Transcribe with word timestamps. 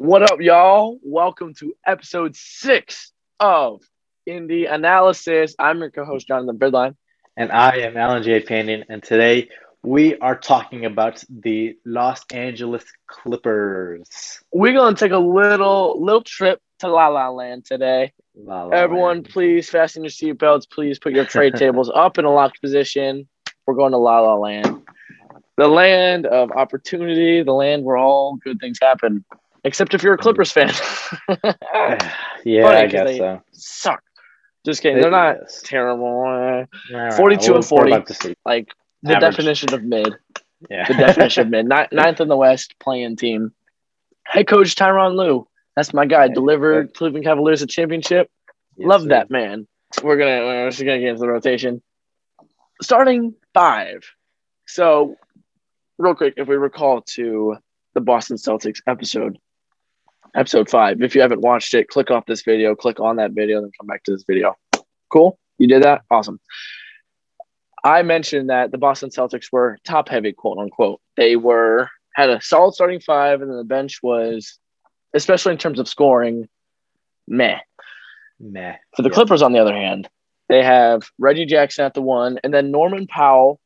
What 0.00 0.22
up, 0.22 0.40
y'all? 0.40 1.00
Welcome 1.02 1.54
to 1.54 1.74
episode 1.84 2.36
six 2.36 3.10
of 3.40 3.82
Indy 4.26 4.66
Analysis. 4.66 5.56
I'm 5.58 5.80
your 5.80 5.90
co-host 5.90 6.28
Jonathan 6.28 6.56
Birdline. 6.56 6.94
And 7.36 7.50
I 7.50 7.78
am 7.78 7.96
Alan 7.96 8.22
J. 8.22 8.40
Pandian, 8.40 8.84
and 8.88 9.02
today 9.02 9.48
we 9.82 10.16
are 10.18 10.38
talking 10.38 10.84
about 10.84 11.24
the 11.28 11.76
Los 11.84 12.24
Angeles 12.32 12.84
Clippers. 13.08 14.40
We're 14.52 14.72
gonna 14.72 14.94
take 14.94 15.10
a 15.10 15.18
little 15.18 16.00
little 16.00 16.22
trip 16.22 16.62
to 16.78 16.86
La 16.86 17.08
La 17.08 17.30
Land 17.30 17.64
today. 17.64 18.12
La 18.36 18.62
La 18.62 18.76
Everyone, 18.76 19.16
Land. 19.16 19.30
please 19.30 19.68
fasten 19.68 20.04
your 20.04 20.12
seatbelts. 20.12 20.70
Please 20.70 21.00
put 21.00 21.12
your 21.12 21.24
trade 21.24 21.54
tables 21.56 21.90
up 21.92 22.18
in 22.18 22.24
a 22.24 22.32
locked 22.32 22.60
position. 22.60 23.28
We're 23.66 23.74
going 23.74 23.90
to 23.90 23.98
La 23.98 24.20
La 24.20 24.36
Land, 24.36 24.80
the 25.56 25.66
land 25.66 26.24
of 26.24 26.52
opportunity, 26.52 27.42
the 27.42 27.52
land 27.52 27.82
where 27.82 27.96
all 27.96 28.36
good 28.36 28.60
things 28.60 28.78
happen. 28.80 29.24
Except 29.68 29.92
if 29.94 30.02
you're 30.02 30.14
a 30.14 30.18
Clippers 30.18 30.50
fan, 30.50 30.72
yeah, 32.44 32.62
Funny 32.62 32.76
I 32.76 32.86
guess 32.86 33.16
so. 33.18 33.42
suck. 33.52 34.02
Just 34.64 34.80
kidding. 34.82 35.00
They're 35.00 35.10
not 35.10 35.36
terrible. 35.64 36.22
Uh, 36.26 36.64
right, 36.96 37.12
42 37.14 37.44
and 37.46 37.54
we're 37.56 37.62
40. 37.62 38.02
to 38.02 38.14
see. 38.14 38.34
Like 38.44 38.68
the 39.02 39.16
Average. 39.16 39.30
definition 39.36 39.74
of 39.74 39.82
mid. 39.84 40.14
Yeah. 40.70 40.88
The 40.88 40.94
definition 40.94 41.42
of 41.42 41.48
mid. 41.50 41.66
Ni- 41.66 41.86
Ninth 41.92 42.20
in 42.20 42.28
the 42.28 42.36
West 42.36 42.74
playing 42.80 43.16
team. 43.16 43.52
Head 44.24 44.48
coach 44.48 44.74
Tyronn 44.74 45.16
Lue. 45.16 45.46
That's 45.76 45.92
my 45.94 46.06
guy. 46.06 46.28
Delivered 46.28 46.94
Cleveland 46.94 47.24
Cavaliers 47.24 47.62
a 47.62 47.66
championship. 47.66 48.30
Yes, 48.76 48.88
Love 48.88 49.02
sir. 49.02 49.08
that 49.08 49.30
man. 49.30 49.66
We're 50.02 50.16
gonna 50.16 50.44
we're 50.44 50.70
just 50.70 50.80
gonna 50.80 50.98
get 50.98 51.08
into 51.10 51.20
the 51.20 51.28
rotation. 51.28 51.82
Starting 52.82 53.34
five. 53.54 54.04
So, 54.66 55.16
real 55.98 56.14
quick, 56.14 56.34
if 56.36 56.46
we 56.48 56.56
recall 56.56 57.00
to 57.14 57.56
the 57.94 58.00
Boston 58.00 58.36
Celtics 58.36 58.80
episode, 58.86 59.38
episode 60.34 60.68
five. 60.68 61.02
If 61.02 61.14
you 61.14 61.20
haven't 61.20 61.40
watched 61.40 61.74
it, 61.74 61.88
click 61.88 62.10
off 62.10 62.26
this 62.26 62.42
video, 62.42 62.74
click 62.74 63.00
on 63.00 63.16
that 63.16 63.32
video, 63.32 63.60
then 63.60 63.70
come 63.78 63.86
back 63.86 64.02
to 64.04 64.12
this 64.12 64.24
video. 64.26 64.56
Cool. 65.10 65.38
You 65.58 65.68
did 65.68 65.82
that. 65.82 66.02
Awesome. 66.10 66.40
I 67.84 68.02
mentioned 68.02 68.50
that 68.50 68.70
the 68.70 68.78
Boston 68.78 69.10
Celtics 69.10 69.52
were 69.52 69.78
top 69.84 70.08
heavy, 70.08 70.32
quote 70.32 70.58
unquote. 70.58 71.00
They 71.16 71.36
were 71.36 71.88
had 72.14 72.30
a 72.30 72.40
solid 72.42 72.74
starting 72.74 73.00
five, 73.00 73.40
and 73.40 73.50
then 73.50 73.58
the 73.58 73.64
bench 73.64 74.00
was, 74.02 74.58
especially 75.14 75.52
in 75.52 75.58
terms 75.58 75.78
of 75.78 75.88
scoring, 75.88 76.48
meh. 77.28 77.58
Meh. 78.40 78.74
For 78.96 79.02
the 79.02 79.08
Yeah. 79.08 79.14
Clippers, 79.14 79.42
on 79.42 79.52
the 79.52 79.60
other 79.60 79.74
hand, 79.74 80.08
they 80.48 80.62
have 80.62 81.02
Reggie 81.18 81.46
Jackson 81.46 81.84
at 81.84 81.94
the 81.94 82.02
one, 82.02 82.38
and 82.42 82.52
then 82.52 82.70
Norman 82.70 83.06
Powell, 83.06 83.60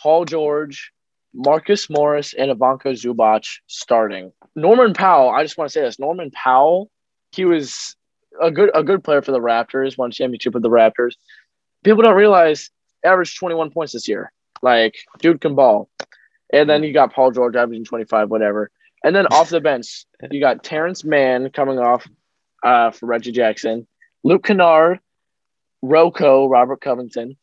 Paul 0.00 0.24
George, 0.24 0.92
Marcus 1.32 1.88
Morris, 1.88 2.34
and 2.34 2.50
Ivica 2.50 2.90
Zubac 2.90 3.44
starting. 3.66 4.32
Norman 4.56 4.94
Powell, 4.94 5.30
I 5.30 5.42
just 5.42 5.56
want 5.56 5.70
to 5.70 5.72
say 5.72 5.82
this: 5.82 5.98
Norman 5.98 6.30
Powell, 6.30 6.90
he 7.32 7.44
was 7.44 7.96
a 8.40 8.50
good 8.50 8.70
a 8.74 8.82
good 8.82 9.04
player 9.04 9.22
for 9.22 9.32
the 9.32 9.40
Raptors, 9.40 9.96
won 9.96 10.10
championship 10.10 10.54
with 10.54 10.62
the 10.62 10.70
Raptors. 10.70 11.14
People 11.84 12.02
don't 12.02 12.16
realize 12.16 12.70
averaged 13.04 13.38
21 13.38 13.70
points 13.70 13.92
this 13.92 14.08
year. 14.08 14.32
Like, 14.62 14.96
dude 15.20 15.40
can 15.40 15.54
ball. 15.54 15.88
And 16.52 16.68
then 16.68 16.82
you 16.82 16.92
got 16.92 17.14
Paul 17.14 17.30
George 17.30 17.56
averaging 17.56 17.84
25, 17.84 18.28
whatever. 18.28 18.70
And 19.04 19.14
then 19.14 19.26
off 19.28 19.48
the 19.48 19.60
bench, 19.60 20.04
you 20.30 20.40
got 20.40 20.62
Terance 20.62 21.04
Mann 21.04 21.50
coming 21.50 21.78
off 21.78 22.06
uh, 22.62 22.90
for 22.90 23.06
Reggie 23.06 23.32
Jackson, 23.32 23.86
Luke 24.24 24.44
Kennard, 24.44 25.00
Rocco, 25.80 26.46
Robert 26.46 26.80
Covington, 26.80 27.36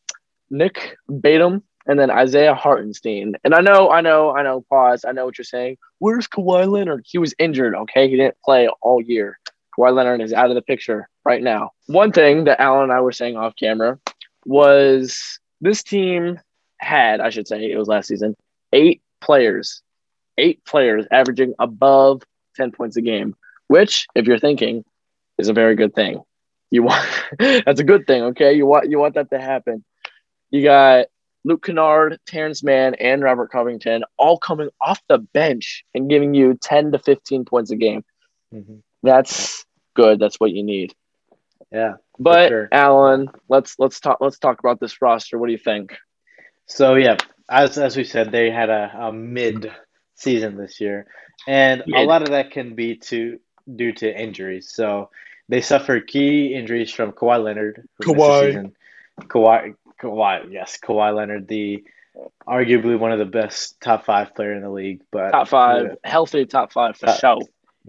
Nick 0.49 0.97
Batum, 1.07 1.63
and 1.87 1.97
then 1.97 2.11
Isaiah 2.11 2.53
Hartenstein. 2.53 3.35
And 3.43 3.55
I 3.55 3.61
know, 3.61 3.89
I 3.89 4.01
know, 4.01 4.35
I 4.35 4.43
know, 4.43 4.65
pause. 4.69 5.05
I 5.05 5.13
know 5.13 5.25
what 5.25 5.37
you're 5.37 5.45
saying. 5.45 5.77
Where's 5.99 6.27
Kawhi 6.27 6.69
Leonard? 6.69 7.05
He 7.07 7.17
was 7.17 7.33
injured, 7.39 7.73
okay? 7.73 8.09
He 8.09 8.17
didn't 8.17 8.37
play 8.43 8.67
all 8.81 9.01
year. 9.01 9.39
Kawhi 9.77 9.93
Leonard 9.93 10.21
is 10.21 10.33
out 10.33 10.49
of 10.49 10.55
the 10.55 10.61
picture 10.61 11.07
right 11.23 11.41
now. 11.41 11.71
One 11.87 12.11
thing 12.11 12.43
that 12.43 12.59
Alan 12.59 12.83
and 12.83 12.91
I 12.91 12.99
were 13.01 13.11
saying 13.11 13.37
off 13.37 13.55
camera 13.55 13.99
was 14.45 15.39
this 15.61 15.81
team 15.83 16.39
had, 16.77 17.21
I 17.21 17.29
should 17.29 17.47
say, 17.47 17.71
it 17.71 17.77
was 17.77 17.87
last 17.87 18.07
season, 18.07 18.35
eight 18.73 19.01
players, 19.21 19.81
eight 20.37 20.63
players 20.65 21.05
averaging 21.11 21.53
above 21.57 22.23
10 22.55 22.71
points 22.71 22.97
a 22.97 23.01
game, 23.01 23.35
which, 23.67 24.07
if 24.13 24.25
you're 24.25 24.39
thinking, 24.39 24.83
is 25.37 25.49
a 25.49 25.53
very 25.53 25.75
good 25.75 25.93
thing. 25.95 26.21
You 26.69 26.83
want 26.83 27.07
that's 27.39 27.79
a 27.79 27.85
good 27.85 28.05
thing, 28.07 28.23
okay? 28.23 28.53
You 28.53 28.65
want 28.65 28.89
you 28.89 28.99
want 28.99 29.15
that 29.15 29.29
to 29.29 29.39
happen. 29.39 29.85
You 30.49 30.63
got 30.63 31.07
Luke 31.47 31.63
Kennard, 31.65 32.19
Terance 32.25 32.61
Mann, 32.61 32.93
and 32.95 33.23
Robert 33.23 33.49
Covington 33.49 34.03
all 34.17 34.37
coming 34.37 34.67
off 34.81 34.99
the 35.07 35.17
bench 35.17 35.85
and 35.95 36.09
giving 36.09 36.33
you 36.33 36.57
10 36.61 36.91
to 36.91 36.99
15 36.99 37.45
points 37.45 37.71
a 37.71 37.77
game. 37.77 38.03
Mhm. 38.53 38.81
That's 39.01 39.65
good. 39.93 40.19
That's 40.19 40.41
what 40.41 40.51
you 40.51 40.61
need. 40.61 40.93
Yeah. 41.71 41.93
But 42.19 42.49
sure. 42.49 42.67
Alan, 42.71 43.29
let's 43.47 43.79
let's 43.79 44.01
talk 44.01 44.17
let's 44.19 44.39
talk 44.39 44.59
about 44.59 44.81
this 44.81 45.01
roster. 45.01 45.37
What 45.37 45.45
do 45.47 45.53
you 45.53 45.57
think? 45.57 45.95
So 46.65 46.95
yeah, 46.95 47.15
as 47.49 47.77
as 47.77 47.95
we 47.95 48.03
said, 48.03 48.29
they 48.31 48.51
had 48.51 48.69
a, 48.69 48.91
a 49.07 49.13
mid 49.13 49.71
season 50.15 50.57
this 50.57 50.81
year, 50.81 51.07
and 51.47 51.83
a 51.95 52.03
lot 52.03 52.23
of 52.23 52.29
that 52.29 52.51
can 52.51 52.75
be 52.75 52.97
to 52.97 53.39
due 53.73 53.93
to 53.93 54.21
injuries. 54.21 54.71
So 54.73 55.11
they 55.47 55.61
suffered 55.61 56.07
key 56.07 56.53
injuries 56.53 56.91
from 56.91 57.13
Kawhi 57.13 57.41
Leonard, 57.41 57.87
Kawhi. 58.01 58.47
season. 58.47 58.75
Kawhi, 59.21 59.75
Kawhi, 60.01 60.51
yes, 60.51 60.77
Kawhi 60.83 61.15
Leonard, 61.15 61.47
the 61.47 61.83
arguably 62.47 62.97
one 62.97 63.11
of 63.11 63.19
the 63.19 63.25
best 63.25 63.79
top 63.81 64.05
five 64.05 64.33
player 64.35 64.53
in 64.53 64.61
the 64.61 64.69
league, 64.69 65.01
but 65.11 65.31
Top 65.31 65.47
five, 65.47 65.97
healthy 66.03 66.45
top 66.45 66.71
five 66.71 66.97
for 66.97 67.07
Top- 67.07 67.19
sure. 67.19 67.41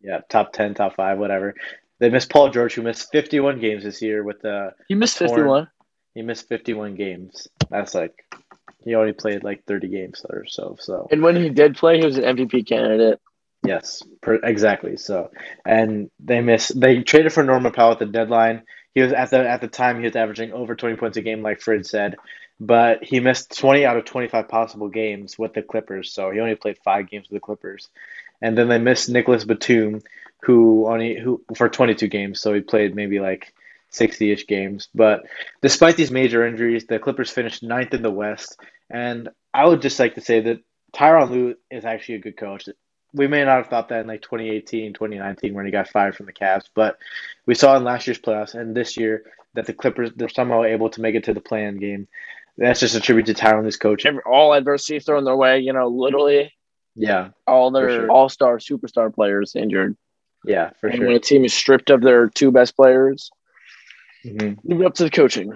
yeah, 0.02 0.20
top 0.28 0.52
ten, 0.52 0.74
top 0.74 0.96
five, 0.96 1.18
whatever. 1.18 1.54
They 1.98 2.10
missed 2.10 2.30
Paul 2.30 2.50
George, 2.50 2.74
who 2.74 2.82
missed 2.82 3.10
51 3.10 3.58
games 3.60 3.82
this 3.84 4.00
year 4.02 4.22
with 4.22 4.40
the 4.42 4.72
You 4.88 4.96
missed 4.96 5.18
Torn. 5.18 5.30
51. 5.30 5.68
he 6.14 6.22
missed 6.22 6.46
51 6.48 6.94
games. 6.94 7.48
That's 7.70 7.94
like 7.94 8.14
he 8.84 8.94
only 8.94 9.12
played 9.12 9.42
like 9.42 9.64
30 9.64 9.88
games 9.88 10.24
or 10.28 10.44
so. 10.46 10.76
So 10.78 11.08
And 11.10 11.22
when 11.22 11.34
he 11.36 11.48
did 11.48 11.76
play, 11.76 11.98
he 11.98 12.04
was 12.04 12.16
an 12.16 12.24
MVP 12.36 12.68
candidate. 12.68 13.18
yes, 13.66 14.02
per, 14.20 14.34
exactly. 14.36 14.96
So 14.96 15.30
and 15.66 16.08
they 16.20 16.40
missed. 16.40 16.78
They 16.78 17.02
traded 17.02 17.32
for 17.32 17.42
Norman 17.42 17.72
Powell 17.72 17.92
at 17.92 17.98
the 17.98 18.06
deadline. 18.06 18.62
He 18.98 19.02
was 19.02 19.12
at 19.12 19.30
the 19.30 19.48
at 19.48 19.60
the 19.60 19.68
time 19.68 19.98
he 19.98 20.06
was 20.06 20.16
averaging 20.16 20.52
over 20.52 20.74
20 20.74 20.96
points 20.96 21.16
a 21.16 21.22
game, 21.22 21.40
like 21.40 21.60
Fred 21.60 21.86
said, 21.86 22.16
but 22.58 23.04
he 23.04 23.20
missed 23.20 23.56
20 23.56 23.86
out 23.86 23.96
of 23.96 24.06
25 24.06 24.48
possible 24.48 24.88
games 24.88 25.38
with 25.38 25.54
the 25.54 25.62
Clippers. 25.62 26.10
So 26.12 26.32
he 26.32 26.40
only 26.40 26.56
played 26.56 26.78
five 26.78 27.08
games 27.08 27.28
with 27.30 27.36
the 27.36 27.46
Clippers, 27.46 27.90
and 28.42 28.58
then 28.58 28.66
they 28.66 28.78
missed 28.78 29.08
Nicholas 29.08 29.44
Batum, 29.44 30.02
who 30.42 30.88
only 30.88 31.16
who 31.16 31.44
for 31.54 31.68
22 31.68 32.08
games. 32.08 32.40
So 32.40 32.52
he 32.52 32.60
played 32.60 32.96
maybe 32.96 33.20
like 33.20 33.54
60-ish 33.92 34.48
games. 34.48 34.88
But 34.92 35.26
despite 35.62 35.96
these 35.96 36.10
major 36.10 36.44
injuries, 36.44 36.86
the 36.88 36.98
Clippers 36.98 37.30
finished 37.30 37.62
ninth 37.62 37.94
in 37.94 38.02
the 38.02 38.10
West. 38.10 38.58
And 38.90 39.28
I 39.54 39.64
would 39.64 39.80
just 39.80 40.00
like 40.00 40.16
to 40.16 40.20
say 40.22 40.40
that 40.40 40.58
Tyronn 40.92 41.30
Lue 41.30 41.54
is 41.70 41.84
actually 41.84 42.16
a 42.16 42.26
good 42.26 42.36
coach. 42.36 42.68
We 43.14 43.26
may 43.26 43.44
not 43.44 43.56
have 43.56 43.68
thought 43.68 43.88
that 43.88 44.00
in 44.02 44.06
like 44.06 44.22
2018, 44.22 44.92
2019 44.92 45.54
when 45.54 45.64
he 45.64 45.72
got 45.72 45.88
fired 45.88 46.14
from 46.14 46.26
the 46.26 46.32
Cavs, 46.32 46.64
but 46.74 46.98
we 47.46 47.54
saw 47.54 47.76
in 47.76 47.84
last 47.84 48.06
year's 48.06 48.18
playoffs 48.18 48.54
and 48.54 48.76
this 48.76 48.96
year 48.96 49.24
that 49.54 49.66
the 49.66 49.72
Clippers 49.72 50.10
they're 50.14 50.28
somehow 50.28 50.62
able 50.64 50.90
to 50.90 51.00
make 51.00 51.14
it 51.14 51.24
to 51.24 51.32
the 51.34 51.40
play-in 51.40 51.78
game. 51.78 52.06
That's 52.58 52.80
just 52.80 52.96
a 52.96 53.00
tribute 53.00 53.26
to 53.26 53.34
Tyronn 53.34 53.78
coaching. 53.80 54.08
Every- 54.10 54.22
All 54.26 54.52
adversity 54.52 54.98
thrown 55.00 55.24
their 55.24 55.36
way, 55.36 55.60
you 55.60 55.72
know, 55.72 55.88
literally 55.88 56.52
Yeah, 56.96 57.30
all 57.46 57.70
their 57.70 57.88
sure. 57.88 58.10
all-star, 58.10 58.58
superstar 58.58 59.14
players 59.14 59.54
injured. 59.56 59.96
yeah, 60.44 60.70
for 60.80 60.88
and 60.88 60.98
sure. 60.98 61.06
when 61.06 61.16
a 61.16 61.20
team 61.20 61.44
is 61.44 61.54
stripped 61.54 61.88
of 61.90 62.02
their 62.02 62.28
two 62.28 62.50
best 62.52 62.76
players, 62.76 63.30
hmm 64.22 64.52
leave 64.64 64.80
it 64.80 64.86
up 64.86 64.94
to 64.94 65.04
the 65.04 65.10
coaching. 65.10 65.52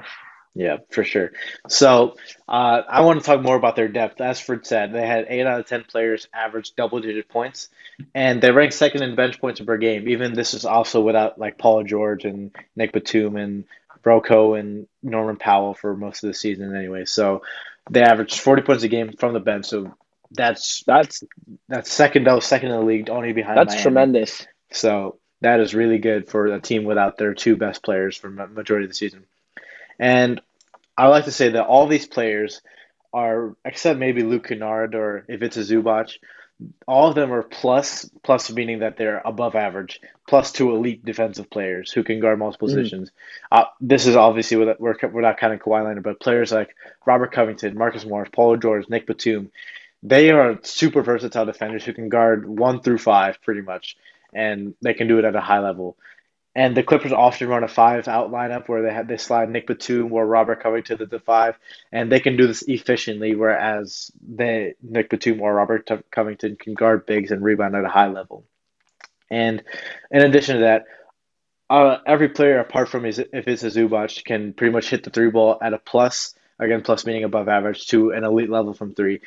Yeah, 0.54 0.78
for 0.90 1.02
sure. 1.02 1.32
So 1.68 2.16
uh, 2.46 2.82
I 2.86 3.00
want 3.00 3.20
to 3.20 3.24
talk 3.24 3.40
more 3.40 3.56
about 3.56 3.74
their 3.74 3.88
depth. 3.88 4.20
As 4.20 4.38
Fred 4.38 4.66
said, 4.66 4.92
they 4.92 5.06
had 5.06 5.26
eight 5.28 5.46
out 5.46 5.60
of 5.60 5.66
ten 5.66 5.82
players 5.84 6.28
average 6.34 6.74
double-digit 6.76 7.28
points, 7.28 7.68
and 8.14 8.42
they 8.42 8.50
ranked 8.50 8.74
second 8.74 9.02
in 9.02 9.14
bench 9.14 9.40
points 9.40 9.60
per 9.60 9.78
game. 9.78 10.08
Even 10.08 10.34
this 10.34 10.52
is 10.52 10.66
also 10.66 11.00
without 11.00 11.38
like 11.38 11.56
Paul 11.56 11.84
George 11.84 12.26
and 12.26 12.54
Nick 12.76 12.92
Batum 12.92 13.36
and 13.36 13.64
Rocco 14.04 14.54
and 14.54 14.86
Norman 15.02 15.36
Powell 15.36 15.72
for 15.72 15.96
most 15.96 16.22
of 16.22 16.28
the 16.28 16.34
season 16.34 16.76
anyway. 16.76 17.06
So 17.06 17.42
they 17.90 18.02
averaged 18.02 18.38
forty 18.38 18.60
points 18.62 18.82
a 18.82 18.88
game 18.88 19.12
from 19.18 19.32
the 19.32 19.40
bench. 19.40 19.66
So 19.66 19.94
that's 20.30 20.82
That's 20.86 21.24
that's 21.68 21.90
second 21.90 22.24
though, 22.26 22.40
second 22.40 22.72
in 22.72 22.78
the 22.78 22.84
league, 22.84 23.08
only 23.08 23.32
behind 23.32 23.56
that's 23.56 23.70
Miami. 23.72 23.82
tremendous. 23.82 24.46
So 24.70 25.18
that 25.40 25.60
is 25.60 25.74
really 25.74 25.98
good 25.98 26.28
for 26.28 26.46
a 26.46 26.60
team 26.60 26.84
without 26.84 27.16
their 27.16 27.32
two 27.32 27.56
best 27.56 27.82
players 27.82 28.18
for 28.18 28.28
ma- 28.28 28.46
majority 28.46 28.84
of 28.84 28.90
the 28.90 28.94
season. 28.94 29.24
And 30.02 30.40
I 30.98 31.06
like 31.06 31.26
to 31.26 31.30
say 31.30 31.50
that 31.50 31.64
all 31.64 31.86
these 31.86 32.06
players 32.06 32.60
are, 33.12 33.54
except 33.64 34.00
maybe 34.00 34.24
Luke 34.24 34.48
Kennard 34.48 34.96
or 34.96 35.24
Ivica 35.28 35.60
Zubac, 35.60 36.10
all 36.88 37.08
of 37.08 37.14
them 37.14 37.32
are 37.32 37.44
plus, 37.44 38.10
plus 38.24 38.50
meaning 38.50 38.80
that 38.80 38.96
they're 38.96 39.22
above 39.24 39.54
average, 39.54 40.00
plus 40.28 40.50
two 40.50 40.74
elite 40.74 41.04
defensive 41.04 41.48
players 41.50 41.92
who 41.92 42.02
can 42.02 42.18
guard 42.18 42.40
multiple 42.40 42.66
Mhm. 42.66 42.74
positions. 42.74 43.10
Uh, 43.52 43.64
this 43.80 44.06
is 44.06 44.16
obviously 44.16 44.56
we're, 44.56 44.76
we're 45.12 45.20
not 45.20 45.38
counting 45.38 45.60
Kawhi 45.60 45.84
Leonard, 45.84 46.02
but 46.02 46.20
players 46.20 46.50
like 46.50 46.74
Robert 47.06 47.30
Covington, 47.30 47.78
Marcus 47.78 48.04
Morris, 48.04 48.30
Paul 48.32 48.56
George, 48.56 48.88
Nick 48.88 49.06
Batum, 49.06 49.52
they 50.02 50.30
are 50.30 50.58
super 50.62 51.02
versatile 51.02 51.46
defenders 51.46 51.84
who 51.84 51.92
can 51.92 52.08
guard 52.08 52.48
one 52.48 52.80
through 52.80 52.98
five 52.98 53.40
pretty 53.42 53.60
much, 53.60 53.96
and 54.32 54.74
they 54.82 54.94
can 54.94 55.06
do 55.06 55.18
it 55.20 55.24
at 55.24 55.36
a 55.36 55.40
high 55.40 55.60
level. 55.60 55.96
And 56.54 56.76
the 56.76 56.82
Clippers 56.82 57.12
often 57.12 57.48
run 57.48 57.64
a 57.64 57.68
five 57.68 58.08
out 58.08 58.30
lineup 58.30 58.68
where 58.68 58.82
they 58.82 58.92
have 58.92 59.08
they 59.08 59.16
slide 59.16 59.48
Nick 59.48 59.66
Batum 59.66 60.12
or 60.12 60.26
Robert 60.26 60.62
Covington 60.62 60.98
to 60.98 61.06
the 61.06 61.18
five, 61.18 61.56
and 61.90 62.12
they 62.12 62.20
can 62.20 62.36
do 62.36 62.46
this 62.46 62.62
efficiently. 62.62 63.34
Whereas 63.34 64.10
they 64.20 64.74
Nick 64.82 65.08
Batum 65.08 65.40
or 65.40 65.54
Robert 65.54 65.88
Covington 66.10 66.56
can 66.56 66.74
guard 66.74 67.06
bigs 67.06 67.30
and 67.30 67.42
rebound 67.42 67.74
at 67.74 67.84
a 67.84 67.88
high 67.88 68.08
level. 68.08 68.44
And 69.30 69.62
in 70.10 70.22
addition 70.22 70.56
to 70.56 70.62
that, 70.62 70.84
uh, 71.70 71.98
every 72.06 72.28
player 72.28 72.58
apart 72.58 72.90
from 72.90 73.04
his, 73.04 73.18
Ivica 73.18 73.66
Zubac 73.70 74.22
can 74.24 74.52
pretty 74.52 74.72
much 74.72 74.90
hit 74.90 75.04
the 75.04 75.10
three 75.10 75.30
ball 75.30 75.56
at 75.62 75.72
a 75.72 75.78
plus 75.78 76.34
again 76.58 76.82
plus 76.82 77.06
meaning 77.06 77.24
above 77.24 77.48
average 77.48 77.86
to 77.88 78.10
an 78.10 78.24
elite 78.24 78.50
level 78.50 78.74
from 78.74 78.94
three. 78.94 79.20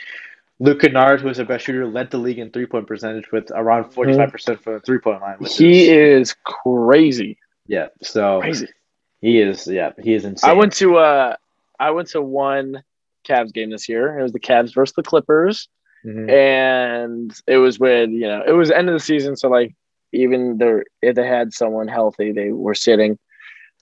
Luke 0.60 0.82
Kennard, 0.82 1.22
who 1.22 1.28
is 1.28 1.38
their 1.38 1.46
best 1.46 1.66
shooter, 1.66 1.86
led 1.86 2.12
the 2.12 2.18
league 2.18 2.40
in 2.40 2.50
three 2.50 2.66
point 2.66 2.88
percentage 2.88 3.32
with 3.32 3.52
around 3.52 3.92
forty 3.92 4.16
five 4.16 4.32
percent 4.32 4.62
for 4.62 4.74
the 4.74 4.80
three 4.80 5.00
point 5.00 5.22
line. 5.22 5.38
He 5.42 5.90
is, 5.90 6.30
is 6.30 6.36
crazy. 6.44 7.38
Yeah, 7.68 7.88
so 8.02 8.40
crazy. 8.42 8.70
He 9.20 9.40
is. 9.40 9.68
Yeah, 9.68 9.92
he 10.02 10.14
is 10.14 10.24
insane. 10.24 10.50
I 10.50 10.54
went 10.54 10.74
to 10.74 10.98
uh, 10.98 11.36
I 11.80 11.92
went 11.92 12.10
to 12.10 12.22
one 12.22 12.84
Cavs 13.28 13.54
game 13.54 13.70
this 13.70 13.90
year. 13.90 14.18
It 14.18 14.24
was 14.24 14.32
the 14.32 14.40
Cavs 14.40 14.74
versus 14.74 14.96
the 14.96 15.04
Clippers, 15.04 15.68
mm-hmm. 16.06 16.30
and 16.30 17.42
it 17.48 17.58
was 17.58 17.78
with 17.78 18.12
you 18.12 18.28
know 18.28 18.44
it 18.48 18.54
was 18.54 18.72
end 18.72 18.88
of 18.88 18.94
the 18.94 19.00
season, 19.00 19.36
so 19.36 19.50
like 19.50 19.76
even 20.14 20.58
there 20.58 20.86
if 21.02 21.16
they 21.16 21.28
had 21.28 21.54
someone 21.54 21.90
healthy, 21.90 22.32
they 22.32 22.52
were 22.52 22.76
sitting. 22.76 23.20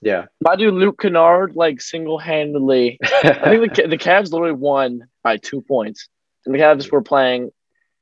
Yeah, 0.02 0.24
my 0.40 0.56
dude 0.56 0.74
Luke 0.74 1.00
Kennard 1.00 1.54
like 1.54 1.80
single 1.80 2.18
handedly. 2.18 2.98
I 3.00 3.56
think 3.56 3.74
the 3.76 3.86
the 3.88 3.98
Cavs 3.98 4.32
literally 4.32 4.54
won 4.54 5.06
by 5.22 5.36
two 5.36 5.62
points 5.62 6.08
the 6.44 6.58
Cavs 6.58 6.90
were 6.90 7.02
playing 7.02 7.50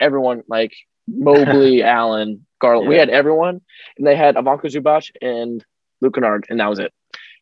everyone 0.00 0.42
like 0.48 0.72
Mobley, 1.06 1.82
Allen, 1.82 2.46
Garland. 2.60 2.84
Yeah. 2.84 2.90
We 2.90 2.96
had 2.96 3.10
everyone, 3.10 3.60
and 3.96 4.06
they 4.06 4.16
had 4.16 4.36
Ivica 4.36 4.68
Zubac 4.68 5.10
and 5.20 5.64
Luke 6.00 6.14
Kennard, 6.14 6.46
and 6.48 6.60
that 6.60 6.68
was 6.68 6.78
it. 6.78 6.92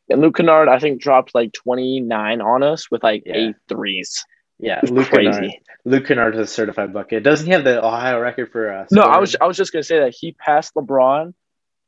And 0.08 0.20
Luke 0.20 0.36
Kennard, 0.36 0.68
I 0.68 0.78
think, 0.78 1.00
dropped 1.00 1.34
like 1.34 1.52
29 1.52 2.40
on 2.40 2.62
us 2.62 2.90
with 2.90 3.02
like 3.02 3.22
yeah. 3.26 3.36
eight 3.36 3.56
threes. 3.68 4.24
Yeah, 4.58 4.80
Luke 4.82 5.08
crazy. 5.08 5.30
Kennard. 5.30 5.52
Luke 5.84 6.06
Kennard 6.06 6.34
is 6.34 6.40
a 6.40 6.46
certified 6.46 6.92
bucket. 6.92 7.22
Doesn't 7.22 7.46
he 7.46 7.52
have 7.52 7.64
the 7.64 7.84
Ohio 7.84 8.20
record 8.20 8.52
for 8.52 8.72
us? 8.72 8.92
Uh, 8.92 8.96
no, 8.96 9.02
I 9.02 9.18
was 9.18 9.34
I 9.40 9.46
was 9.46 9.56
just 9.56 9.72
gonna 9.72 9.82
say 9.82 10.00
that 10.00 10.14
he 10.14 10.32
passed 10.32 10.74
LeBron 10.74 11.32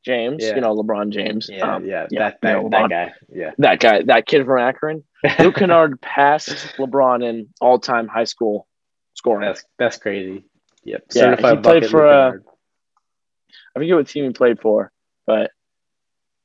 James. 0.03 0.43
Yeah. 0.43 0.55
You 0.55 0.61
know 0.61 0.75
LeBron 0.75 1.11
James. 1.11 1.49
Yeah, 1.51 1.75
um, 1.75 1.85
yeah, 1.85 2.07
that 2.11 2.39
that, 2.41 2.57
you 2.57 2.63
know, 2.63 2.69
that 2.69 2.89
guy. 2.89 3.13
Yeah, 3.31 3.51
that 3.59 3.79
guy, 3.79 4.01
that 4.03 4.25
kid 4.25 4.45
from 4.45 4.59
Akron. 4.59 5.03
Luke 5.37 5.55
Kennard 5.57 6.01
passed 6.01 6.49
LeBron 6.77 7.23
in 7.23 7.49
all 7.61 7.77
time 7.77 8.07
high 8.07 8.23
school 8.23 8.67
scoring. 9.23 9.47
That's 9.47 9.63
that's 9.79 9.97
crazy. 9.97 10.43
Yep. 10.83 11.03
Yeah, 11.13 11.21
Certified 11.21 11.57
he 11.57 11.61
played 11.61 11.89
for. 11.89 12.07
Uh, 12.07 12.31
I 13.75 13.79
forget 13.79 13.95
what 13.95 14.07
team 14.07 14.25
he 14.25 14.31
played 14.31 14.59
for, 14.59 14.91
but 15.25 15.51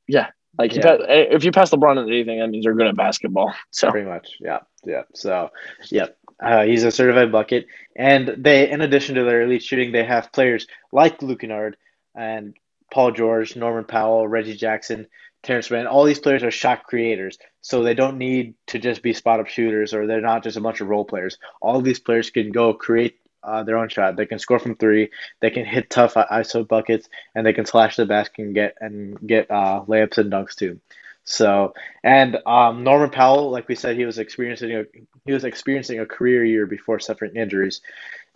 yeah, 0.06 0.28
like 0.58 0.74
yeah. 0.74 0.82
Pass, 0.82 1.00
if 1.08 1.44
you 1.44 1.52
pass 1.52 1.70
LeBron 1.70 2.00
at 2.00 2.08
anything, 2.08 2.38
that 2.38 2.48
means 2.48 2.64
you're 2.64 2.74
good 2.74 2.86
at 2.86 2.96
basketball. 2.96 3.54
So 3.70 3.90
pretty 3.90 4.08
much, 4.08 4.36
yeah, 4.40 4.60
yeah. 4.84 5.02
So, 5.14 5.50
yep. 5.90 6.16
Uh, 6.40 6.62
he's 6.62 6.84
a 6.84 6.92
certified 6.92 7.32
bucket, 7.32 7.66
and 7.96 8.32
they, 8.38 8.70
in 8.70 8.80
addition 8.80 9.16
to 9.16 9.24
their 9.24 9.42
elite 9.42 9.62
shooting, 9.62 9.90
they 9.90 10.04
have 10.04 10.32
players 10.32 10.68
like 10.92 11.20
Luke 11.20 11.40
Kennard 11.40 11.76
and 12.14 12.54
Paul 12.92 13.10
George, 13.10 13.56
Norman 13.56 13.84
Powell, 13.84 14.28
Reggie 14.28 14.56
Jackson, 14.56 15.08
Terance 15.42 15.68
Mann, 15.70 15.88
all 15.88 16.04
these 16.04 16.20
players 16.20 16.44
are 16.44 16.52
shot 16.52 16.84
creators, 16.84 17.38
so 17.68 17.82
they 17.82 17.92
don't 17.92 18.16
need 18.16 18.54
to 18.68 18.78
just 18.78 19.02
be 19.02 19.12
spot 19.12 19.40
up 19.40 19.46
shooters 19.46 19.92
or 19.92 20.06
they're 20.06 20.22
not 20.22 20.42
just 20.42 20.56
a 20.56 20.60
bunch 20.62 20.80
of 20.80 20.88
role 20.88 21.04
players. 21.04 21.36
All 21.60 21.82
these 21.82 21.98
players 22.00 22.30
can 22.30 22.50
go 22.50 22.72
create 22.72 23.20
uh, 23.42 23.62
their 23.62 23.76
own 23.76 23.90
shot. 23.90 24.16
They 24.16 24.24
can 24.24 24.38
score 24.38 24.58
from 24.58 24.74
three. 24.74 25.10
They 25.40 25.50
can 25.50 25.66
hit 25.66 25.90
tough 25.90 26.14
ISO 26.14 26.66
buckets, 26.66 27.10
and 27.34 27.44
they 27.44 27.52
can 27.52 27.66
slash 27.66 27.96
the 27.96 28.06
basket 28.06 28.40
and 28.42 28.54
get 28.54 28.78
and 28.80 29.18
get 29.20 29.50
uh, 29.50 29.84
layups 29.86 30.16
and 30.16 30.32
dunks 30.32 30.54
too. 30.54 30.80
So 31.24 31.74
and 32.02 32.38
um, 32.46 32.84
Norman 32.84 33.10
Powell, 33.10 33.50
like 33.50 33.68
we 33.68 33.74
said, 33.74 33.98
he 33.98 34.06
was 34.06 34.18
experiencing 34.18 34.74
a 34.74 34.84
he 35.26 35.32
was 35.34 35.44
experiencing 35.44 36.00
a 36.00 36.06
career 36.06 36.46
year 36.46 36.64
before 36.64 36.98
suffering 37.00 37.36
injuries, 37.36 37.82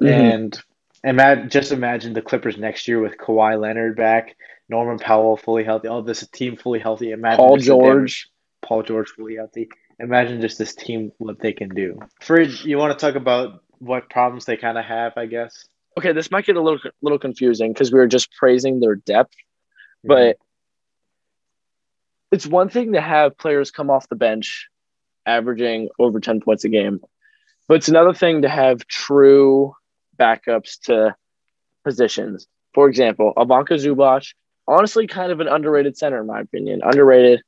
mm-hmm. 0.02 0.12
and 0.12 0.62
imagine 1.02 1.48
just 1.48 1.72
imagine 1.72 2.12
the 2.12 2.20
Clippers 2.20 2.58
next 2.58 2.86
year 2.86 3.00
with 3.00 3.16
Kawhi 3.16 3.58
Leonard 3.58 3.96
back 3.96 4.36
Norman 4.68 4.98
Powell 4.98 5.38
fully 5.38 5.64
healthy. 5.64 5.88
Oh, 5.88 6.02
this 6.02 6.26
team 6.28 6.58
fully 6.58 6.80
healthy. 6.80 7.12
Imagine 7.12 7.38
Paul 7.38 7.56
George. 7.56 8.28
Paul 8.62 8.82
George 8.82 9.08
fully 9.10 9.36
healthy. 9.36 9.68
Imagine 9.98 10.40
just 10.40 10.58
this 10.58 10.74
team 10.74 11.12
what 11.18 11.40
they 11.40 11.52
can 11.52 11.68
do. 11.68 11.98
Fridge, 12.20 12.64
you 12.64 12.78
want 12.78 12.98
to 12.98 13.06
talk 13.06 13.14
about 13.14 13.62
what 13.78 14.08
problems 14.08 14.44
they 14.44 14.56
kind 14.56 14.78
of 14.78 14.84
have, 14.84 15.12
I 15.16 15.26
guess? 15.26 15.66
Okay, 15.98 16.12
this 16.12 16.30
might 16.30 16.46
get 16.46 16.56
a 16.56 16.60
little 16.60 16.78
little 17.02 17.18
confusing 17.18 17.72
because 17.72 17.92
we 17.92 17.98
were 17.98 18.06
just 18.06 18.32
praising 18.32 18.80
their 18.80 18.94
depth, 18.94 19.34
mm-hmm. 19.34 20.08
but 20.08 20.36
it's 22.30 22.46
one 22.46 22.70
thing 22.70 22.94
to 22.94 23.00
have 23.00 23.36
players 23.36 23.70
come 23.70 23.90
off 23.90 24.08
the 24.08 24.16
bench 24.16 24.68
averaging 25.26 25.88
over 25.98 26.18
10 26.18 26.40
points 26.40 26.64
a 26.64 26.68
game, 26.68 27.00
but 27.68 27.74
it's 27.74 27.88
another 27.88 28.14
thing 28.14 28.42
to 28.42 28.48
have 28.48 28.86
true 28.86 29.74
backups 30.18 30.80
to 30.84 31.14
positions. 31.84 32.46
For 32.74 32.88
example, 32.88 33.34
Ivica 33.36 33.74
Zubac 33.74 34.32
honestly 34.66 35.06
kind 35.06 35.32
of 35.32 35.40
an 35.40 35.48
underrated 35.48 35.96
center 35.96 36.20
in 36.20 36.26
my 36.26 36.40
opinion. 36.40 36.80
Underrated, 36.82 37.42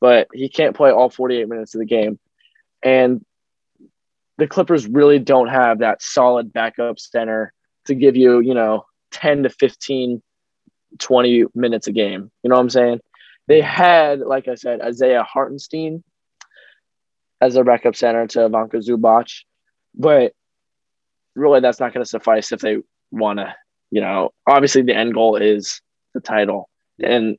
but 0.00 0.28
he 0.32 0.48
can't 0.48 0.76
play 0.76 0.90
all 0.90 1.10
48 1.10 1.48
minutes 1.48 1.74
of 1.74 1.80
the 1.80 1.86
game. 1.86 2.18
And 2.82 3.24
the 4.36 4.46
Clippers 4.46 4.86
really 4.86 5.18
don't 5.18 5.48
have 5.48 5.80
that 5.80 6.02
solid 6.02 6.52
backup 6.52 6.98
center 6.98 7.52
to 7.86 7.94
give 7.94 8.16
you, 8.16 8.40
you 8.40 8.54
know, 8.54 8.86
10 9.10 9.44
to 9.44 9.50
15, 9.50 10.22
20 10.98 11.44
minutes 11.54 11.86
a 11.88 11.92
game. 11.92 12.30
You 12.42 12.50
know 12.50 12.56
what 12.56 12.62
I'm 12.62 12.70
saying? 12.70 13.00
They 13.48 13.60
had, 13.60 14.20
like 14.20 14.46
I 14.46 14.54
said, 14.54 14.80
Isaiah 14.80 15.24
Hartenstein 15.24 16.04
as 17.40 17.54
their 17.54 17.64
backup 17.64 17.96
center 17.96 18.26
to 18.28 18.44
Ivica 18.44 18.78
Zubac, 18.78 19.42
but 19.94 20.32
really 21.34 21.60
that's 21.60 21.80
not 21.80 21.94
going 21.94 22.04
to 22.04 22.08
suffice 22.08 22.52
if 22.52 22.60
they 22.60 22.78
want 23.10 23.38
to, 23.38 23.54
you 23.90 24.00
know, 24.00 24.30
obviously 24.46 24.82
the 24.82 24.94
end 24.94 25.14
goal 25.14 25.36
is 25.36 25.80
the 26.14 26.20
title. 26.20 26.68
And 27.02 27.38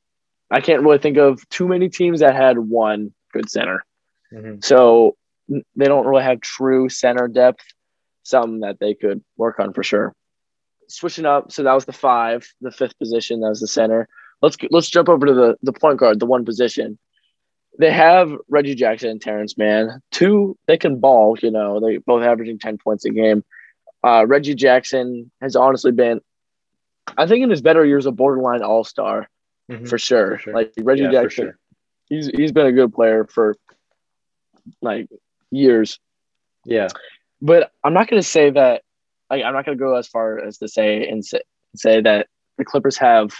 I 0.51 0.62
can't 0.62 0.81
really 0.81 0.98
think 0.98 1.18
of 1.18 1.48
too 1.50 1.68
many 1.68 1.90
teams 1.90 2.22
that 2.22 2.36
had 2.36 2.57
one 2.57 3.13
good 3.31 3.50
center. 3.50 3.86
Mm-hmm. 4.34 4.60
So 4.62 5.16
they 5.48 5.86
don't 5.86 6.06
really 6.06 6.24
have 6.24 6.42
true 6.42 6.90
center 6.90 7.28
depth, 7.28 7.63
something 8.24 8.62
that 8.62 8.80
they 8.80 8.94
could 8.94 9.24
work 9.38 9.60
on 9.60 9.74
for 9.74 9.84
sure. 9.84 10.13
Switching 10.88 11.25
up, 11.25 11.51
so 11.51 11.63
that 11.63 11.74
was 11.74 11.86
the 11.86 11.94
five, 11.94 12.48
the 12.62 12.72
fifth 12.72 12.98
position, 12.98 13.42
that 13.42 13.50
was 13.50 13.60
the 13.60 13.68
center. 13.68 14.07
Let's 14.42 14.57
let's 14.72 14.90
jump 14.90 15.10
over 15.10 15.26
to 15.26 15.33
the 15.33 15.57
the 15.62 15.73
point 15.73 16.00
guard, 16.00 16.19
the 16.19 16.26
one 16.26 16.45
position. 16.45 16.97
They 17.78 17.92
have 17.92 18.31
Reggie 18.47 18.76
Jackson 18.76 19.09
and 19.09 19.21
Terance 19.21 19.57
Mann. 19.57 20.02
Two, 20.12 20.57
they 20.66 20.78
can 20.78 21.00
ball. 21.00 21.38
You 21.42 21.52
know, 21.52 21.80
they 21.80 21.97
both 21.97 22.23
averaging 22.23 22.57
ten 22.57 22.78
points 22.78 23.06
a 23.06 23.12
game. 23.12 23.44
Uh, 24.04 24.26
Reggie 24.26 24.56
Jackson 24.56 25.30
has 25.42 25.56
honestly 25.56 25.92
been 25.92 26.21
I 27.18 27.28
think 27.28 27.44
in 27.44 27.50
his 27.50 27.62
better 27.62 27.85
years, 27.85 28.06
a 28.06 28.12
borderline 28.12 28.64
all 28.64 28.83
star 28.83 29.30
mm-hmm. 29.69 29.85
for, 29.85 29.97
sure. 29.97 30.31
for, 30.31 30.38
sure. 30.40 30.54
Like 30.54 30.73
Reggie 30.78 31.04
yeah, 31.04 31.11
Jackson, 31.11 31.45
sure. 31.45 31.59
he's 32.07 32.28
he's 32.28 32.52
been 32.52 32.68
a 32.68 32.71
good 32.71 32.94
player 32.94 33.26
for 33.26 33.56
like 34.81 35.07
years. 35.52 35.99
Yeah, 36.66 36.90
but 37.42 37.71
I'm 37.83 37.94
not 37.94 38.07
gonna 38.07 38.23
say 38.23 38.49
that. 38.52 38.83
Like, 39.30 39.44
I'm 39.44 39.54
not 39.54 39.66
gonna 39.66 39.78
go 39.78 39.95
as 39.95 40.07
far 40.07 40.40
as 40.40 40.57
to 40.57 40.68
say 40.68 41.07
and 41.07 41.23
say, 41.23 41.42
say 41.76 42.02
that 42.02 42.28
the 42.57 42.66
Clippers 42.66 42.97
have 42.97 43.31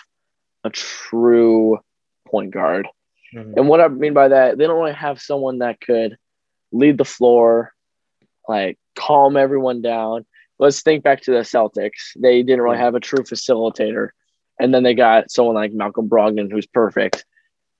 a 0.64 0.70
true 0.70 1.80
point 2.28 2.52
guard. 2.52 2.88
Mm-hmm. 3.34 3.54
And 3.58 3.68
what 3.68 3.82
I 3.82 3.88
mean 3.88 4.14
by 4.14 4.30
that, 4.30 4.58
they 4.58 4.66
don't 4.66 4.80
really 4.80 4.94
have 4.94 5.22
someone 5.22 5.60
that 5.60 5.82
could 5.82 6.18
lead 6.72 6.98
the 6.98 7.06
floor, 7.06 7.74
like 8.48 8.78
calm 8.96 9.38
everyone 9.38 9.82
down 9.82 10.26
let's 10.60 10.82
think 10.82 11.04
back 11.04 11.22
to 11.22 11.32
the 11.32 11.40
Celtics. 11.40 12.12
They 12.18 12.44
didn't 12.44 12.62
really 12.62 12.78
have 12.78 12.96
a 12.96 13.00
true 13.00 13.24
facilitator. 13.24 14.10
And 14.60 14.74
then 14.74 14.84
they 14.84 14.94
got 14.94 15.32
someone 15.32 15.56
like 15.56 15.72
Malcolm 15.72 16.10
Brogdon, 16.10 16.52
who's 16.52 16.68
perfect. 16.68 17.26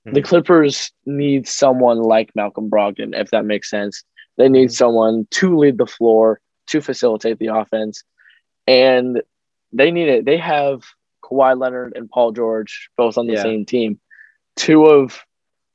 Mm-hmm. 0.06 0.14
The 0.14 0.22
Clippers 0.22 0.92
need 1.04 1.46
someone 1.46 1.98
like 2.02 2.30
Malcolm 2.34 2.70
Brogdon, 2.70 3.14
if 3.14 3.30
that 3.30 3.44
makes 3.44 3.68
sense. 3.68 4.02
They 4.38 4.48
need 4.48 4.68
mm-hmm. 4.68 4.74
someone 4.74 5.26
to 5.32 5.58
lead 5.58 5.76
the 5.76 5.86
floor, 5.86 6.40
to 6.68 6.80
facilitate 6.80 7.38
the 7.38 7.54
offense. 7.54 8.02
And 8.66 9.22
they 9.72 9.90
need 9.90 10.08
it. 10.08 10.24
They 10.24 10.38
have 10.38 10.82
Kawhi 11.22 11.58
Leonard 11.58 11.92
and 11.96 12.10
Paul 12.10 12.32
George 12.32 12.88
both 12.96 13.18
on 13.18 13.26
the 13.26 13.34
yeah. 13.34 13.42
same 13.42 13.64
team. 13.64 14.00
Two 14.56 14.86
of, 14.86 15.20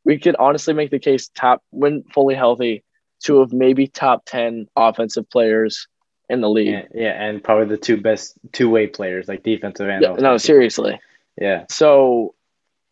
we 0.04 0.18
could 0.18 0.36
honestly 0.38 0.74
make 0.74 0.92
the 0.92 1.00
case 1.00 1.30
top, 1.30 1.64
when 1.70 2.04
fully 2.14 2.36
healthy, 2.36 2.84
two 3.24 3.42
of 3.42 3.54
maybe 3.54 3.88
top 3.88 4.26
10 4.26 4.68
offensive 4.76 5.30
players 5.30 5.88
in 6.30 6.42
the 6.42 6.50
league. 6.50 6.68
Yeah, 6.68 6.88
yeah, 6.94 7.24
and 7.24 7.44
probably 7.44 7.68
the 7.68 7.78
two 7.78 7.98
best 7.98 8.34
two 8.52 8.70
way 8.70 8.88
players, 8.88 9.28
like 9.28 9.44
defensive 9.44 9.88
and 9.88 10.02
yeah, 10.02 10.14
no, 10.14 10.38
seriously. 10.38 11.00
Yeah. 11.40 11.66
So 11.70 12.36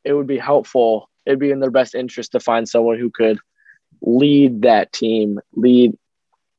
it 0.04 0.14
would 0.14 0.28
be 0.28 0.38
helpful. 0.38 1.10
It'd 1.26 1.40
be 1.40 1.52
in 1.52 1.60
their 1.60 1.72
best 1.72 1.96
interest 1.96 2.34
to 2.34 2.40
find 2.40 2.68
someone 2.68 3.00
who 3.00 3.10
could 3.10 3.40
lead 4.02 4.64
that 4.64 4.92
team, 4.92 5.40
lead 5.54 5.98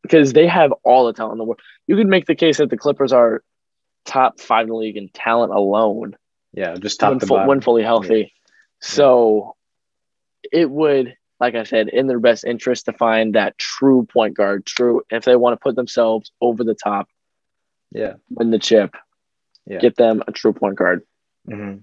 because 0.02 0.32
they 0.32 0.46
have 0.46 0.72
all 0.82 1.06
the 1.06 1.12
talent 1.12 1.32
in 1.32 1.38
the 1.38 1.44
world. 1.44 1.60
You 1.86 1.96
could 1.96 2.06
make 2.06 2.26
the 2.26 2.34
case 2.34 2.58
that 2.58 2.70
the 2.70 2.76
Clippers 2.76 3.12
are 3.12 3.42
top 4.04 4.40
five 4.40 4.64
in 4.64 4.68
the 4.68 4.76
league 4.76 4.96
in 4.96 5.08
talent 5.08 5.52
alone. 5.52 6.16
Yeah, 6.52 6.74
just 6.74 7.00
top 7.00 7.22
when, 7.28 7.46
when 7.46 7.60
fully 7.60 7.82
healthy. 7.82 8.18
Yeah. 8.18 8.26
So 8.80 9.56
it 10.52 10.70
would, 10.70 11.16
like 11.40 11.54
I 11.54 11.64
said, 11.64 11.88
in 11.88 12.06
their 12.06 12.20
best 12.20 12.44
interest 12.44 12.86
to 12.86 12.92
find 12.92 13.34
that 13.34 13.58
true 13.58 14.06
point 14.12 14.36
guard, 14.36 14.64
true 14.66 15.02
if 15.10 15.24
they 15.24 15.36
want 15.36 15.58
to 15.58 15.62
put 15.62 15.76
themselves 15.76 16.30
over 16.40 16.64
the 16.64 16.74
top, 16.74 17.08
Yeah. 17.90 18.14
win 18.30 18.50
the 18.50 18.58
chip, 18.58 18.94
Yeah. 19.66 19.78
get 19.78 19.96
them 19.96 20.22
a 20.26 20.32
true 20.32 20.52
point 20.52 20.76
guard. 20.76 21.02
hmm 21.46 21.76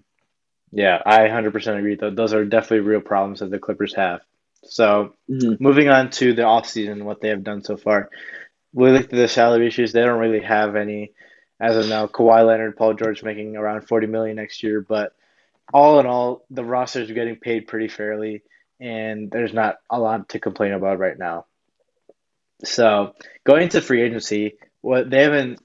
Yeah, 0.72 1.01
I 1.05 1.27
100% 1.27 1.77
agree. 1.79 1.96
Though 1.96 2.12
those 2.12 2.34
are 2.34 2.46
definitely 2.46 2.88
real 2.88 3.01
problems 3.01 3.41
that 3.41 3.51
the 3.51 3.60
Clippers 3.60 3.93
have. 3.96 4.22
So 4.63 5.15
Mhm. 5.29 5.60
moving 5.60 5.89
on 5.89 6.10
to 6.12 6.34
the 6.34 6.43
offseason, 6.43 7.03
what 7.03 7.20
they 7.20 7.29
have 7.29 7.43
done 7.43 7.62
so 7.62 7.75
far. 7.77 8.10
We 8.74 8.91
looked 8.91 9.12
at 9.12 9.17
the 9.17 9.27
salary 9.27 9.67
issues. 9.67 9.91
They 9.91 10.01
don't 10.01 10.20
really 10.20 10.39
have 10.39 10.75
any 10.77 11.13
as 11.60 11.75
of 11.75 11.89
now. 11.89 12.08
Kawhi 12.08 12.46
Leonard, 12.46 12.77
Paul 12.77 12.93
George 12.93 13.22
making 13.22 13.58
around 13.58 13.81
40 13.81 14.08
million 14.08 14.38
next 14.38 14.63
year, 14.63 14.81
but 14.81 15.13
all 15.74 16.00
in 16.00 16.05
all, 16.05 16.46
the 16.50 16.63
rosters 16.63 17.10
are 17.12 17.13
getting 17.13 17.36
paid 17.36 17.67
pretty 17.67 17.88
fairly, 17.89 18.43
and 18.81 19.29
there's 19.29 19.53
not 19.53 19.77
a 19.89 20.00
lot 20.00 20.29
to 20.29 20.39
complain 20.39 20.73
about 20.73 21.00
right 21.00 21.17
now. 21.17 21.45
So 22.65 23.13
going 23.43 23.69
to 23.69 23.81
free 23.81 24.01
agency, 24.01 24.55
what 24.81 25.09
they 25.09 25.21
haven't 25.21 25.61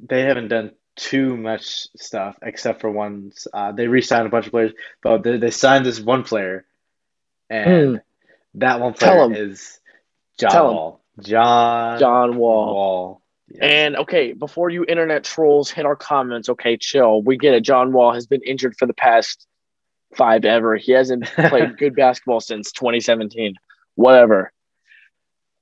they 0.00 0.22
haven't 0.22 0.48
done 0.48 0.72
too 0.94 1.36
much 1.36 1.88
stuff 1.96 2.36
except 2.40 2.80
for 2.80 2.90
ones. 2.90 3.48
Uh, 3.52 3.72
they 3.72 3.88
re-signed 3.88 4.26
a 4.26 4.30
bunch 4.30 4.46
of 4.46 4.52
players, 4.52 4.72
but 5.02 5.22
they, 5.22 5.38
they 5.38 5.50
signed 5.50 5.84
this 5.84 6.00
one 6.00 6.22
player, 6.22 6.64
and 7.50 8.00
that 8.54 8.80
one 8.80 8.94
player 8.94 9.24
him. 9.24 9.34
is 9.34 9.80
John 10.38 10.50
Tell 10.50 10.68
him. 10.68 10.74
Wall. 10.74 11.00
John 11.20 11.98
John 11.98 12.36
Wall. 12.36 12.74
Wall. 12.74 13.22
Yeah. 13.48 13.64
And 13.66 13.96
okay, 13.96 14.32
before 14.32 14.70
you 14.70 14.84
internet 14.86 15.24
trolls 15.24 15.70
hit 15.70 15.84
our 15.84 15.96
comments, 15.96 16.48
okay, 16.48 16.76
chill. 16.76 17.22
We 17.22 17.36
get 17.36 17.54
it. 17.54 17.62
John 17.62 17.92
Wall 17.92 18.14
has 18.14 18.26
been 18.26 18.42
injured 18.42 18.76
for 18.78 18.86
the 18.86 18.94
past 18.94 19.46
five 20.16 20.44
ever. 20.44 20.76
He 20.76 20.92
hasn't 20.92 21.24
played 21.48 21.76
good 21.78 21.94
basketball 21.96 22.40
since 22.40 22.72
2017. 22.72 23.54
Whatever. 23.94 24.52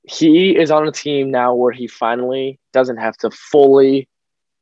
He 0.04 0.56
is 0.56 0.70
on 0.70 0.88
a 0.88 0.92
team 0.92 1.30
now 1.30 1.54
where 1.54 1.72
he 1.72 1.86
finally 1.86 2.58
doesn't 2.72 2.96
have 2.98 3.16
to 3.18 3.30
fully 3.30 4.08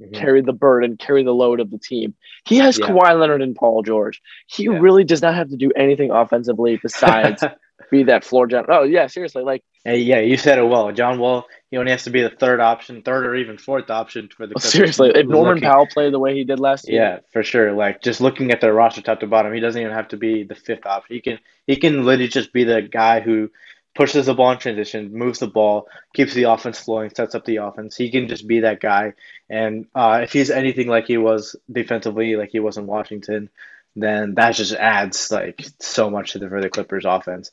Mhm. 0.00 0.14
carry 0.14 0.42
the 0.42 0.52
burden, 0.52 0.96
carry 0.96 1.24
the 1.24 1.34
load 1.34 1.58
of 1.58 1.72
the 1.72 1.78
team. 1.78 2.14
He 2.44 2.58
has 2.58 2.78
Yeah. 2.78 2.86
Kawhi 2.86 3.18
Leonard 3.18 3.42
and 3.42 3.56
Paul 3.56 3.82
George. 3.82 4.22
He 4.46 4.64
Yeah. 4.64 4.78
really 4.78 5.02
does 5.02 5.22
not 5.22 5.34
have 5.34 5.48
to 5.48 5.56
do 5.56 5.72
anything 5.74 6.12
offensively 6.12 6.78
besides 6.80 7.42
be 7.90 8.04
that 8.04 8.24
floor 8.24 8.46
general. 8.46 8.80
Oh 8.80 8.82
yeah, 8.84 9.06
seriously, 9.06 9.42
like 9.42 9.62
Hey, 9.84 9.98
yeah, 9.98 10.18
you 10.20 10.36
said 10.36 10.58
it 10.58 10.64
well. 10.64 10.92
John 10.92 11.18
Wall, 11.18 11.46
he 11.70 11.76
only 11.78 11.92
has 11.92 12.04
to 12.04 12.10
be 12.10 12.20
the 12.20 12.28
third 12.30 12.60
option, 12.60 13.00
third 13.02 13.24
or 13.24 13.34
even 13.36 13.56
fourth 13.56 13.88
option 13.90 14.28
for 14.28 14.46
the 14.46 14.54
Clippers. 14.54 14.70
seriously, 14.72 15.12
if 15.14 15.26
Norman 15.26 15.54
Looking- 15.54 15.68
Powell 15.70 15.86
played 15.86 16.12
the 16.12 16.18
way 16.18 16.34
he 16.34 16.44
did 16.44 16.60
last 16.60 16.88
year, 16.88 17.00
Yeah, 17.00 17.18
for 17.32 17.42
sure. 17.42 17.72
Like 17.72 18.02
just 18.02 18.20
looking 18.20 18.50
at 18.50 18.60
their 18.60 18.74
roster 18.74 19.00
top 19.00 19.20
to 19.20 19.26
bottom, 19.26 19.52
he 19.54 19.60
doesn't 19.60 19.80
even 19.80 19.92
have 19.94 20.08
to 20.08 20.16
be 20.16 20.42
the 20.42 20.54
fifth 20.54 20.84
option. 20.86 21.14
He 21.14 21.20
can 21.20 21.38
he 21.66 21.76
can 21.76 22.04
literally 22.04 22.28
just 22.28 22.52
be 22.52 22.64
the 22.64 22.82
guy 22.82 23.20
who 23.20 23.50
pushes 23.94 24.26
the 24.26 24.34
ball 24.34 24.52
in 24.52 24.58
transition, 24.58 25.12
moves 25.12 25.38
the 25.40 25.46
ball, 25.48 25.88
keeps 26.14 26.32
the 26.34 26.44
offense 26.44 26.78
flowing, 26.78 27.10
sets 27.10 27.34
up 27.34 27.44
the 27.44 27.56
offense. 27.56 27.96
He 27.96 28.10
can 28.10 28.28
just 28.28 28.46
be 28.46 28.60
that 28.60 28.80
guy. 28.80 29.14
And 29.50 29.86
uh, 29.94 30.20
if 30.22 30.32
he's 30.32 30.50
anything 30.50 30.86
like 30.86 31.06
he 31.06 31.16
was 31.16 31.56
defensively, 31.72 32.36
like 32.36 32.50
he 32.52 32.60
was 32.60 32.76
in 32.76 32.86
Washington, 32.86 33.48
then 33.96 34.34
that 34.34 34.54
just 34.54 34.72
adds 34.72 35.30
like 35.30 35.64
so 35.80 36.10
much 36.10 36.32
to 36.32 36.38
the 36.38 36.48
for 36.48 36.60
the 36.60 36.70
Clippers 36.70 37.04
offense. 37.04 37.50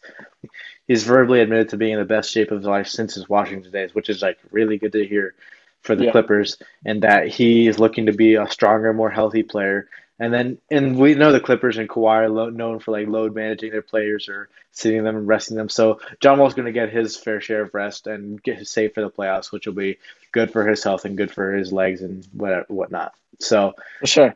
He's 0.87 1.03
verbally 1.03 1.41
admitted 1.41 1.69
to 1.69 1.77
being 1.77 1.93
in 1.93 1.99
the 1.99 2.05
best 2.05 2.31
shape 2.31 2.51
of 2.51 2.59
his 2.59 2.67
life 2.67 2.87
since 2.87 3.15
his 3.15 3.27
Washington 3.27 3.71
days, 3.71 3.95
which 3.95 4.09
is 4.09 4.21
like 4.21 4.37
really 4.51 4.77
good 4.77 4.91
to 4.93 5.05
hear 5.05 5.33
for 5.81 5.95
the 5.95 6.05
Yeah. 6.05 6.11
Clippers, 6.11 6.57
and 6.83 7.03
that 7.03 7.27
he 7.27 7.67
is 7.67 7.79
looking 7.79 8.07
to 8.07 8.13
be 8.13 8.35
a 8.35 8.49
stronger, 8.49 8.93
more 8.93 9.09
healthy 9.09 9.43
player. 9.43 9.87
And 10.17 10.33
then, 10.33 10.57
and 10.71 10.97
we 10.97 11.13
know 11.13 11.31
the 11.31 11.41
Clippers 11.41 11.77
and 11.77 11.89
Kawhi 11.89 12.21
are 12.21 12.29
lo- 12.29 12.49
known 12.49 12.79
for 12.79 12.91
like 12.91 13.07
load 13.07 13.35
managing 13.35 13.71
their 13.71 13.81
players 13.81 14.29
or 14.29 14.49
sitting 14.71 15.03
them 15.03 15.17
and 15.17 15.27
resting 15.27 15.57
them. 15.57 15.67
So 15.69 15.99
John 16.21 16.39
Wall's 16.39 16.53
going 16.53 16.67
to 16.67 16.71
get 16.71 16.89
his 16.89 17.17
fair 17.17 17.41
share 17.41 17.63
of 17.63 17.73
rest 17.73 18.07
and 18.07 18.41
get 18.41 18.65
safe 18.65 18.93
for 18.93 19.01
the 19.01 19.09
playoffs, 19.09 19.51
which 19.51 19.67
will 19.67 19.73
be 19.73 19.97
good 20.31 20.51
for 20.51 20.65
his 20.65 20.83
health 20.83 21.05
and 21.05 21.17
good 21.17 21.31
for 21.31 21.53
his 21.53 21.73
legs 21.73 22.01
and 22.01 22.25
whatever 22.31 22.65
whatnot. 22.69 23.13
So 23.39 23.73
for 23.99 24.07
sure. 24.07 24.35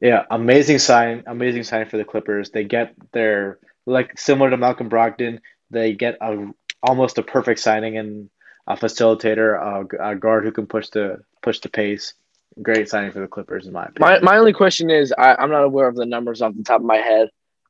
Yeah, 0.00 0.24
amazing 0.30 0.78
sign, 0.78 1.22
amazing 1.26 1.64
sign 1.64 1.86
for 1.86 1.96
the 1.96 2.04
Clippers. 2.04 2.50
They 2.50 2.64
get 2.64 2.94
their 3.12 3.58
like 3.86 4.18
similar 4.18 4.50
to 4.50 4.56
Malcolm 4.56 4.88
Brogdon, 4.90 5.40
they 5.70 5.92
get 5.94 6.16
a 6.20 6.48
almost 6.82 7.18
a 7.18 7.22
perfect 7.22 7.60
signing 7.60 7.96
and 7.98 8.30
a 8.66 8.76
facilitator, 8.76 9.56
a, 10.00 10.10
a 10.10 10.14
guard 10.14 10.44
who 10.44 10.52
can 10.52 10.66
push 10.66 10.88
the 10.90 11.18
push 11.42 11.60
the 11.60 11.68
pace. 11.68 12.14
Great 12.60 12.88
signing 12.88 13.12
for 13.12 13.20
the 13.20 13.26
Clippers, 13.28 13.66
in 13.66 13.72
my 13.72 13.86
My 13.98 14.14
opinion. 14.14 14.24
my 14.24 14.36
only 14.38 14.52
question 14.52 14.90
is, 14.90 15.12
I, 15.16 15.34
I'm 15.36 15.50
not 15.50 15.62
aware 15.64 15.86
of 15.88 15.94
the 15.94 16.06
numbers 16.06 16.42
off 16.42 16.54
the 16.56 16.64
top 16.64 16.80
of 16.80 16.86
my 16.86 16.96
head. 16.96 17.28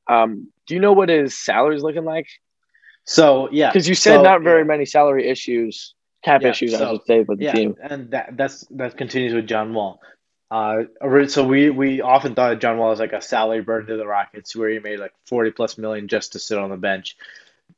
Um, 0.09 0.49
do 0.67 0.75
you 0.75 0.81
know 0.81 0.93
what 0.93 1.09
his 1.11 1.37
salary's 1.37 1.83
looking 1.83 2.05
like? 2.05 2.27
so 3.05 3.49
yeah, 3.53 3.69
Because 3.71 3.89
you 3.89 3.95
said 3.95 4.17
so, 4.17 4.23
not 4.23 4.43
very 4.43 4.61
yeah. 4.61 4.67
many 4.67 4.85
salary 4.87 5.29
issues, 5.29 5.95
cap 6.25 6.43
Yeah, 6.43 6.49
issues, 6.51 6.75
I 6.75 6.79
so- 6.79 6.93
should 6.95 7.07
say, 7.07 7.21
with 7.21 7.39
the 7.39 7.45
Yeah, 7.45 7.53
team. 7.53 7.75
and 7.83 8.11
that 8.11 8.37
that's 8.37 8.63
that 8.71 8.97
continues 8.97 9.35
with 9.35 9.47
John 9.47 9.73
Wall. 9.75 10.01
Uh, 10.51 10.85
so 11.29 11.47
we 11.47 11.71
we 11.71 12.01
often 12.01 12.35
thought 12.35 12.53
of 12.53 12.61
John 12.61 12.79
Wall 12.79 12.93
as 12.93 12.99
like 12.99 13.13
a 13.13 13.21
salary 13.21 13.61
burden 13.61 13.89
to 13.89 13.97
the 13.97 14.07
Rockets, 14.07 14.57
where 14.57 14.71
he 14.71 14.79
made 14.79 14.99
like 14.99 15.13
forty 15.27 15.51
plus 15.51 15.77
million 15.77 16.09
just 16.09 16.33
to 16.33 16.39
sit 16.39 16.59
on 16.59 16.71
the 16.71 16.77
bench. 16.77 17.17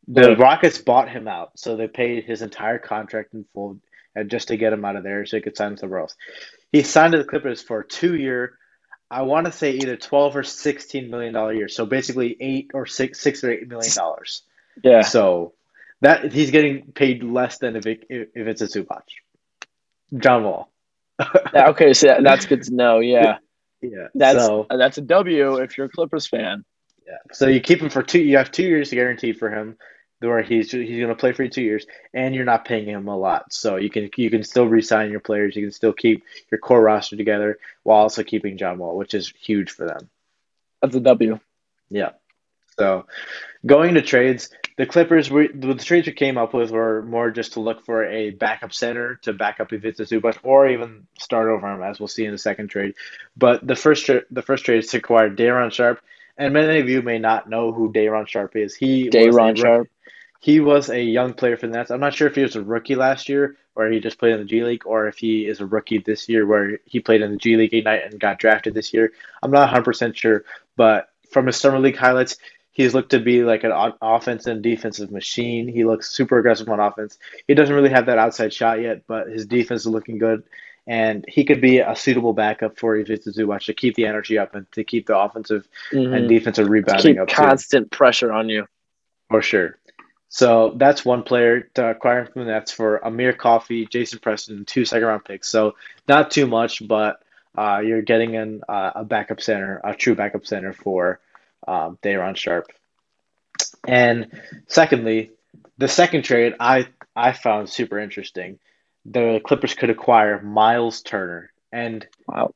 The. 0.06 0.36
Rockets 0.36 0.78
bought 0.78 1.08
him 1.08 1.26
out, 1.26 1.58
so 1.58 1.76
they 1.76 1.88
paid 1.88 2.24
his 2.24 2.42
entire 2.42 2.78
contract 2.78 3.34
in 3.34 3.44
full, 3.54 3.78
and 4.14 4.30
just 4.30 4.48
to 4.48 4.56
get 4.56 4.72
him 4.72 4.84
out 4.84 4.96
of 4.96 5.02
there, 5.02 5.26
so 5.26 5.36
he 5.36 5.42
could 5.42 5.56
sign 5.56 5.76
somewhere 5.76 6.00
else. 6.00 6.14
He 6.70 6.82
signed 6.82 7.12
to 7.12 7.18
the 7.18 7.24
Clippers 7.24 7.60
for 7.60 7.80
a 7.80 7.86
two 7.86 8.14
year, 8.14 8.58
I 9.10 9.22
want 9.22 9.46
to 9.46 9.52
say 9.52 9.72
either 9.72 9.96
twelve 9.96 10.36
or 10.36 10.44
sixteen 10.44 11.10
million 11.10 11.34
dollar 11.34 11.52
year, 11.52 11.68
so 11.68 11.84
basically 11.84 12.36
eight 12.38 12.70
or 12.72 12.86
six 12.86 13.20
six 13.20 13.42
or 13.42 13.50
eight 13.50 13.66
million 13.66 13.92
dollars. 13.94 14.42
Yeah. 14.84 15.02
So 15.02 15.54
that 16.00 16.32
he's 16.32 16.52
getting 16.52 16.92
paid 16.92 17.24
less 17.24 17.58
than 17.58 17.74
if 17.74 17.86
it, 17.86 18.06
Ivica 18.08 18.64
Zubac. 18.64 19.02
John 20.16 20.44
Wall. 20.44 20.69
Okay, 21.54 21.92
so 21.94 22.18
that's 22.22 22.46
good 22.46 22.62
to 22.64 22.74
know. 22.74 22.98
Yeah, 23.00 23.38
Yeah. 23.82 24.08
that's 24.14 24.44
so 24.44 24.66
that's 24.70 24.98
a 24.98 25.02
W 25.02 25.56
if 25.56 25.76
you're 25.76 25.86
a 25.86 25.90
Clippers 25.90 26.26
fan. 26.26 26.64
yeah. 27.06 27.16
So 27.32 27.46
you 27.46 27.60
keep 27.60 27.80
him 27.80 27.90
for 27.90 28.02
two. 28.02 28.20
You 28.22 28.36
have 28.38 28.50
two 28.50 28.62
years 28.64 28.90
guaranteed 28.90 29.38
for 29.38 29.50
him, 29.50 29.76
where 30.20 30.42
he's 30.42 30.70
he's 30.70 30.98
going 30.98 31.08
to 31.08 31.14
play 31.14 31.32
for 31.32 31.42
you 31.44 31.50
two 31.50 31.62
years, 31.62 31.86
and 32.12 32.34
you're 32.34 32.44
not 32.44 32.64
paying 32.64 32.86
him 32.86 33.08
a 33.08 33.16
lot. 33.16 33.52
So 33.52 33.76
you 33.76 33.90
can 33.90 34.10
you 34.16 34.30
can 34.30 34.42
still 34.44 34.66
re-sign 34.66 35.10
your 35.10 35.20
players. 35.20 35.56
You 35.56 35.62
can 35.62 35.72
still 35.72 35.92
keep 35.92 36.24
your 36.50 36.58
core 36.58 36.82
roster 36.82 37.16
together 37.16 37.58
while 37.82 37.98
also 37.98 38.22
keeping 38.22 38.58
John 38.58 38.78
Wall, 38.78 38.96
which 38.96 39.14
is 39.14 39.32
huge 39.40 39.70
for 39.70 39.86
them. 39.86 40.08
That's 40.82 40.94
a 40.94 41.00
W. 41.00 41.38
Yeah. 41.90 42.10
So 42.78 43.06
going 43.66 43.94
to 43.94 44.02
trades, 44.02 44.50
the 44.80 44.86
Clippers 44.86 45.28
the 45.28 45.74
trades 45.74 46.06
we 46.06 46.14
came 46.14 46.38
up 46.38 46.54
with 46.54 46.70
were 46.70 47.02
more 47.02 47.30
just 47.30 47.52
to 47.52 47.60
look 47.60 47.84
for 47.84 48.02
a 48.06 48.30
backup 48.30 48.72
center 48.72 49.16
to 49.16 49.34
back 49.34 49.60
up 49.60 49.74
Ivica 49.74 50.04
Zubac 50.04 50.38
or 50.42 50.68
even 50.68 51.06
start 51.18 51.48
over 51.48 51.70
him, 51.70 51.82
as 51.82 52.00
we'll 52.00 52.08
see 52.08 52.24
in 52.24 52.32
the 52.32 52.38
second 52.38 52.68
trade. 52.68 52.94
But 53.36 53.66
the 53.66 53.76
first 53.76 54.06
tra- 54.06 54.22
the 54.30 54.40
first 54.40 54.64
trade 54.64 54.78
is 54.78 54.86
to 54.92 54.96
acquire 54.96 55.28
Day'Ron 55.28 55.70
Sharpe, 55.70 56.00
and 56.38 56.54
many 56.54 56.80
of 56.80 56.88
you 56.88 57.02
may 57.02 57.18
not 57.18 57.46
know 57.46 57.72
who 57.72 57.92
Day'Ron 57.92 58.24
Sharpe 58.24 58.56
is. 58.56 58.74
He 58.74 59.10
Day'Ron 59.10 59.54
Sharpe. 59.54 59.90
He 60.40 60.60
was 60.60 60.88
a 60.88 61.02
young 61.02 61.34
player 61.34 61.58
for 61.58 61.66
the 61.66 61.74
Nets. 61.74 61.90
I'm 61.90 62.00
not 62.00 62.14
sure 62.14 62.26
if 62.26 62.34
he 62.34 62.40
was 62.40 62.56
a 62.56 62.62
rookie 62.62 62.94
last 62.94 63.28
year 63.28 63.58
or 63.74 63.90
he 63.90 64.00
just 64.00 64.18
played 64.18 64.32
in 64.32 64.38
the 64.38 64.46
G 64.46 64.64
League, 64.64 64.86
or 64.86 65.08
if 65.08 65.18
he 65.18 65.46
is 65.46 65.60
a 65.60 65.66
rookie 65.66 65.98
this 65.98 66.28
year 66.28 66.46
where 66.46 66.78
he 66.86 67.00
played 67.00 67.20
in 67.20 67.30
the 67.30 67.36
G 67.36 67.56
League 67.56 67.74
Ignite 67.74 68.04
and 68.04 68.18
got 68.18 68.38
drafted 68.38 68.72
this 68.72 68.94
year. 68.94 69.12
I'm 69.42 69.50
not 69.50 69.72
100% 69.72 70.16
sure, 70.16 70.44
but 70.76 71.10
from 71.30 71.46
his 71.46 71.56
summer 71.56 71.78
league 71.78 71.96
highlights, 71.96 72.38
he's 72.72 72.94
looked 72.94 73.10
to 73.10 73.18
be 73.20 73.42
like 73.44 73.64
an 73.64 73.72
o- 73.72 73.96
offensive 74.00 74.52
and 74.52 74.62
defensive 74.62 75.10
machine. 75.10 75.68
He 75.68 75.84
looks 75.84 76.10
super 76.10 76.38
aggressive 76.38 76.68
on 76.68 76.80
offense. 76.80 77.18
He 77.48 77.54
doesn't 77.54 77.74
really 77.74 77.90
have 77.90 78.06
that 78.06 78.18
outside 78.18 78.52
shot 78.52 78.80
yet, 78.80 79.02
but 79.06 79.28
his 79.28 79.46
defense 79.46 79.82
is 79.82 79.86
looking 79.88 80.18
good. 80.18 80.42
And 80.86 81.24
he 81.28 81.44
could 81.44 81.60
be 81.60 81.78
a 81.78 81.94
suitable 81.94 82.32
backup 82.32 82.78
for 82.78 82.96
Zubac 82.96 83.64
to 83.66 83.74
keep 83.74 83.94
the 83.94 84.06
energy 84.06 84.38
up 84.38 84.54
and 84.54 84.70
to 84.72 84.82
keep 84.82 85.06
the 85.06 85.16
offensive 85.18 85.68
Mhm. 85.92 86.16
and 86.16 86.28
defensive 86.28 86.66
To 86.66 86.70
rebounding 86.70 87.14
keep 87.14 87.20
up 87.22 87.28
too. 87.28 87.34
constant 87.36 87.90
pressure 87.90 88.32
on 88.32 88.48
you. 88.48 88.66
For 89.28 89.42
sure. 89.42 89.76
So 90.28 90.74
that's 90.76 91.04
one 91.04 91.22
player 91.24 91.60
to 91.74 91.90
acquire 91.90 92.24
from 92.26 92.44
the 92.46 92.52
Nets 92.52 92.72
for 92.72 93.04
Amir 93.04 93.32
Coffey, 93.34 93.86
Jason 93.86 94.20
Preston, 94.20 94.64
two 94.64 94.84
second 94.84 95.06
round 95.06 95.24
picks. 95.24 95.48
So 95.48 95.74
not 96.08 96.30
too 96.30 96.46
much, 96.46 96.86
but 96.86 97.20
uh, 97.58 97.82
you're 97.84 98.02
getting 98.02 98.36
an, 98.36 98.62
uh, 98.68 98.92
a 98.96 99.04
backup 99.04 99.40
center, 99.40 99.80
a 99.84 99.94
true 99.94 100.14
backup 100.14 100.46
center 100.46 100.72
for 100.72 101.18
um, 101.66 101.98
Day'Ron 102.02 102.34
Sharpe. 102.34 102.68
And 103.86 104.30
secondly, 104.68 105.30
the 105.78 105.88
second 105.88 106.22
trade 106.22 106.54
I 106.60 106.86
I 107.16 107.32
found 107.32 107.68
super 107.68 107.98
interesting. 107.98 108.58
The 109.04 109.40
Clippers 109.44 109.74
could 109.74 109.90
acquire 109.90 110.40
Miles 110.42 111.00
Turner, 111.02 111.50
and 111.72 112.06
Wow. 112.28 112.54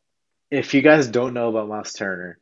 if 0.50 0.74
you 0.74 0.82
guys 0.82 1.08
don't 1.08 1.34
know 1.34 1.48
about 1.48 1.68
Miles 1.68 1.92
Turner, 1.94 2.38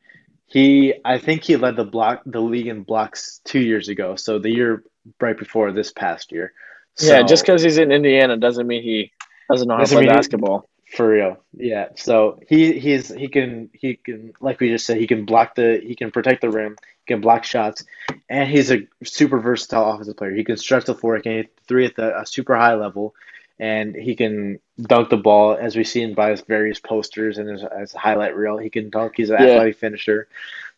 he 0.46 0.94
I 1.04 1.18
think 1.18 1.44
he 1.44 1.56
led 1.56 1.76
the 1.76 1.84
block 1.84 2.22
the 2.26 2.40
league 2.40 2.66
in 2.66 2.82
blocks 2.82 3.40
two 3.44 3.60
years 3.60 3.88
ago, 3.88 4.16
so 4.16 4.38
the 4.38 4.50
year 4.50 4.82
right 5.20 5.38
before 5.38 5.72
this 5.72 5.92
past 5.92 6.32
year. 6.32 6.52
yeah, 7.00 7.22
just 7.22 7.44
because 7.44 7.62
he's 7.62 7.78
in 7.78 7.90
Indiana 7.92 8.36
doesn't 8.36 8.66
mean 8.66 8.82
he 8.82 9.12
doesn't 9.50 9.68
know 9.68 9.76
how 9.76 9.84
to 9.84 9.94
play 9.94 10.06
basketball. 10.06 10.68
For 10.96 11.08
real, 11.08 11.38
yeah. 11.56 11.88
So 11.96 12.38
he 12.48 12.78
he's 12.78 13.08
he 13.08 13.28
can 13.28 13.70
he 13.72 13.94
can 13.96 14.34
like 14.40 14.60
we 14.60 14.68
just 14.68 14.84
said 14.84 14.98
he 14.98 15.06
can 15.06 15.24
block 15.24 15.54
the 15.54 15.80
he 15.82 15.94
can 15.94 16.10
protect 16.10 16.42
the 16.42 16.50
rim, 16.50 16.76
he 17.06 17.14
can 17.14 17.22
block 17.22 17.44
shots, 17.44 17.84
and 18.28 18.48
he's 18.50 18.70
a 18.70 18.86
super 19.02 19.38
versatile 19.38 19.90
offensive 19.90 20.18
player. 20.18 20.32
He 20.34 20.44
can 20.44 20.58
stretch 20.58 20.84
the 20.84 20.94
floor, 20.94 21.16
he 21.16 21.22
can 21.22 21.32
hit 21.32 21.58
three 21.66 21.86
at 21.86 21.96
the, 21.96 22.20
a 22.20 22.26
super 22.26 22.54
high 22.56 22.74
level, 22.74 23.14
and 23.58 23.94
he 23.96 24.14
can 24.14 24.58
dunk 24.82 25.08
the 25.08 25.16
ball 25.16 25.56
as 25.58 25.76
we've 25.76 25.88
seen 25.88 26.12
by 26.12 26.30
his 26.30 26.42
various 26.42 26.78
posters 26.78 27.38
and 27.38 27.48
his, 27.48 27.64
as 27.64 27.94
a 27.94 27.98
highlight 27.98 28.36
reel. 28.36 28.58
He 28.58 28.68
can 28.68 28.90
dunk. 28.90 29.14
He's 29.16 29.30
an 29.30 29.36
Yeah. 29.40 29.46
athletic 29.46 29.76
finisher. 29.78 30.28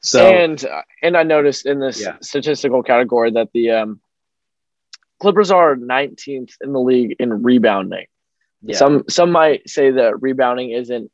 So 0.01 0.25
and 0.25 0.65
uh, 0.65 0.83
and 1.03 1.17
I 1.17 1.25
noticed 1.25 1.67
in 1.67 1.81
this 1.81 2.01
Yeah. 2.01 2.19
statistical 2.21 2.85
category 2.85 3.33
that 3.33 3.51
the 3.53 3.71
um, 3.73 4.01
Clippers 5.21 5.51
are 5.51 5.75
19th 5.75 6.57
in 6.61 6.73
the 6.73 6.81
league 6.81 7.17
in 7.19 7.43
rebounding. 7.43 8.07
Yeah, 8.65 8.77
Some 8.77 9.05
some 9.09 9.31
might 9.31 9.69
say 9.69 9.91
that 9.93 10.21
rebounding 10.23 10.71
isn't 10.71 11.11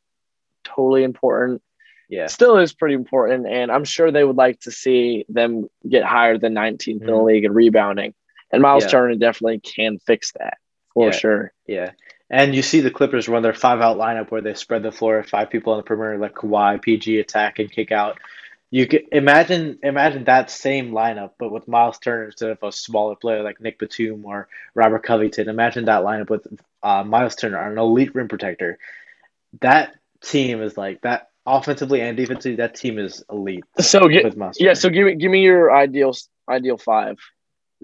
totally 0.63 1.03
important. 1.03 1.61
yeah, 2.09 2.27
Still 2.27 2.57
is 2.57 2.73
pretty 2.73 2.95
important, 2.95 3.47
and 3.47 3.71
I'm 3.71 3.83
sure 3.85 4.11
they 4.11 4.23
would 4.23 4.35
like 4.37 4.59
to 4.61 4.71
see 4.71 5.25
them 5.29 5.67
get 5.87 6.03
higher 6.03 6.37
than 6.37 6.53
19th 6.53 7.01
in 7.01 7.07
the 7.07 7.13
Mhm. 7.13 7.25
league 7.25 7.45
in 7.45 7.53
rebounding. 7.53 8.13
And 8.51 8.61
Miles 8.61 8.83
Yeah. 8.83 8.89
Turner 8.89 9.15
definitely 9.15 9.59
can 9.59 9.97
fix 9.99 10.33
that 10.33 10.57
for 10.93 11.05
Yeah. 11.05 11.11
sure. 11.11 11.53
yeah. 11.67 11.91
And 12.29 12.55
you 12.55 12.61
see 12.61 12.79
the 12.79 12.91
Clippers 12.91 13.27
run 13.27 13.43
their 13.43 13.53
five 13.53 13.81
out 13.81 13.97
lineup 13.97 14.29
where 14.31 14.41
they 14.41 14.53
spread 14.53 14.83
the 14.83 14.91
floor, 14.91 15.21
five 15.23 15.49
people 15.49 15.73
on 15.73 15.77
the 15.79 15.83
perimeter, 15.83 16.17
like 16.17 16.33
Kawhi, 16.33 16.81
PG 16.81 17.19
attack 17.19 17.59
and 17.59 17.69
kick 17.71 17.91
out. 17.91 18.17
You 18.73 18.87
could 18.87 19.03
imagine 19.11 19.79
imagine 19.83 20.23
that 20.23 20.49
same 20.49 20.91
lineup, 20.91 21.31
but 21.37 21.51
with 21.51 21.67
Miles 21.67 21.99
Turner 21.99 22.25
instead 22.25 22.51
of 22.51 22.63
a 22.63 22.71
smaller 22.71 23.15
player 23.17 23.43
like 23.43 23.59
Nick 23.59 23.77
Batum 23.77 24.25
or 24.25 24.47
Robert 24.73 25.03
Covington. 25.03 25.49
Imagine 25.49 25.85
that 25.85 26.03
lineup 26.03 26.29
with 26.29 26.47
uh, 26.81 27.03
Miles 27.03 27.35
Turner, 27.35 27.59
an 27.59 27.77
elite 27.77 28.15
rim 28.15 28.29
protector. 28.29 28.79
That 29.59 29.97
team 30.23 30.61
is 30.61 30.77
like 30.77 31.01
that 31.01 31.31
offensively 31.45 31.99
and 31.99 32.15
defensively. 32.15 32.55
That 32.55 32.75
team 32.75 32.97
is 32.97 33.23
elite. 33.29 33.65
So 33.79 34.07
get 34.07 34.37
Miles 34.37 34.57
yeah. 34.57 34.73
So 34.73 34.89
give 34.89 35.05
me 35.05 35.15
give 35.15 35.29
me 35.29 35.41
your 35.41 35.75
ideal 35.75 36.15
ideal 36.49 36.77
five. 36.77 37.17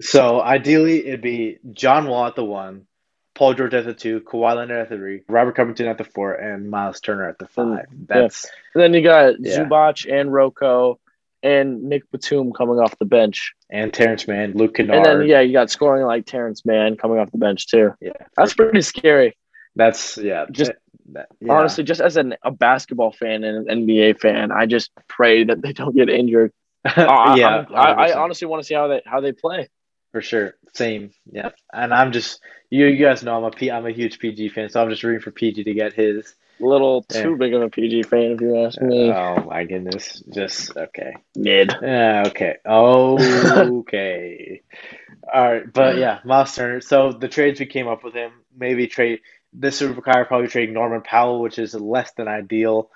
So 0.00 0.40
ideally, 0.40 1.06
it'd 1.06 1.20
be 1.20 1.58
John 1.72 2.08
Wall 2.08 2.26
at 2.26 2.34
the 2.34 2.44
one, 2.44 2.87
Paul 3.38 3.54
George 3.54 3.72
at 3.74 3.84
the 3.84 3.94
two, 3.94 4.20
Kawhi 4.20 4.56
Leonard 4.56 4.80
at 4.80 4.88
the 4.90 4.96
three, 4.96 5.22
Robert 5.28 5.54
Covington 5.54 5.86
at 5.86 5.96
the 5.96 6.02
four, 6.02 6.34
and 6.34 6.68
Miles 6.68 7.00
Turner 7.00 7.28
at 7.28 7.38
the 7.38 7.44
mm, 7.44 7.50
five. 7.76 7.86
That's 8.08 8.44
And 8.74 8.82
then 8.82 8.92
you 8.94 9.02
got 9.02 9.34
Yeah. 9.38 9.60
Zubac 9.60 10.12
and 10.12 10.32
Rocco 10.32 10.98
and 11.44 11.84
Nick 11.84 12.02
Batum 12.10 12.52
coming 12.52 12.80
off 12.80 12.98
the 12.98 13.04
bench. 13.04 13.54
and 13.70 13.94
Terance 13.94 14.26
Mann, 14.26 14.54
Luke 14.54 14.74
Kennard. 14.74 14.96
And 14.96 15.04
then 15.04 15.28
yeah, 15.28 15.38
you 15.40 15.52
got 15.52 15.70
scoring 15.70 16.04
like 16.04 16.26
Terance 16.26 16.66
Mann 16.66 16.96
coming 16.96 17.20
off 17.20 17.30
the 17.30 17.38
bench 17.38 17.68
too. 17.68 17.92
yeah, 18.00 18.10
That's 18.36 18.54
pretty 18.54 18.80
scary. 18.82 19.36
that's 19.76 20.18
yeah. 20.18 20.46
Just- 20.50 20.72
that- 21.12 21.28
yeah. 21.40 21.52
Honestly, 21.52 21.84
just 21.84 22.00
as 22.02 22.16
an, 22.18 22.34
a 22.42 22.50
basketball 22.50 23.12
fan 23.12 23.44
and 23.44 23.68
an 23.70 23.86
NBA 23.86 24.18
fan, 24.20 24.50
I 24.50 24.66
just 24.66 24.90
pray 25.06 25.44
that 25.44 25.62
they 25.62 25.72
don't 25.72 25.94
get 25.96 26.10
injured. 26.10 26.52
I, 26.84 27.36
yeah, 27.36 27.64
I, 27.72 27.92
I 28.06 28.10
100%. 28.10 28.16
honestly 28.16 28.46
want 28.48 28.62
to 28.62 28.66
see 28.66 28.74
how 28.74 28.88
they 28.88 29.00
how 29.06 29.20
they 29.20 29.32
play. 29.32 29.68
For 30.12 30.22
sure. 30.22 30.54
Same, 30.74 31.10
yeah. 31.30 31.50
And 31.72 31.92
I'm 31.92 32.12
just 32.12 32.40
you. 32.70 32.86
You 32.86 33.04
guys 33.04 33.22
know 33.22 33.36
I'm 33.36 33.44
a 33.44 33.50
P. 33.50 33.70
I'm 33.70 33.86
a 33.86 33.90
huge 33.90 34.18
PG 34.18 34.50
fan, 34.50 34.68
so 34.68 34.82
I'm 34.82 34.90
just 34.90 35.02
rooting 35.02 35.20
for 35.20 35.30
PG 35.30 35.64
to 35.64 35.74
get 35.74 35.92
his. 35.92 36.34
Little 36.60 37.04
too 37.04 37.36
big 37.36 37.54
of 37.54 37.62
a 37.62 37.68
PG 37.68 38.02
fan, 38.04 38.32
if 38.32 38.40
you 38.40 38.64
ask 38.64 38.80
me. 38.80 39.12
Oh 39.12 39.44
my 39.44 39.64
goodness, 39.64 40.22
just 40.32 40.76
okay. 40.76 41.14
Mid. 41.36 41.72
Yeah, 41.80 42.24
okay. 42.26 42.56
Okay. 42.66 44.62
All 45.32 45.52
right, 45.52 45.72
but 45.72 45.98
yeah, 45.98 46.20
Miles 46.24 46.54
Turner. 46.54 46.80
So 46.80 47.12
the 47.12 47.28
trades 47.28 47.60
we 47.60 47.66
came 47.66 47.86
up 47.86 48.02
with 48.02 48.14
him, 48.14 48.32
maybe 48.56 48.88
trade 48.88 49.20
this 49.52 49.80
would 49.80 49.96
require 49.96 50.24
probably 50.24 50.48
trading 50.48 50.74
Norman 50.74 51.02
Powell, 51.02 51.40
which 51.40 51.58
is 51.58 51.74
less 51.74 52.12
than 52.12 52.28
ideal. 52.28 52.90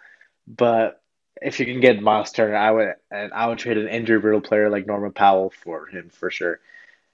But 0.47 1.00
if 1.40 1.61
you 1.61 1.66
can 1.66 1.81
get 1.81 2.02
Miles 2.02 2.33
Turner, 2.33 2.57
I 2.57 2.71
would 2.71 2.95
and 3.11 3.33
I 3.33 3.49
would 3.49 3.59
trade 3.59 3.78
an 3.78 3.88
injury 3.88 4.19
riddle 4.19 4.40
player 4.40 4.71
like 4.71 4.87
Norman 4.87 5.12
Powell 5.12 5.52
for 5.62 5.87
him 5.87 6.11
for 6.11 6.31
sure. 6.31 6.61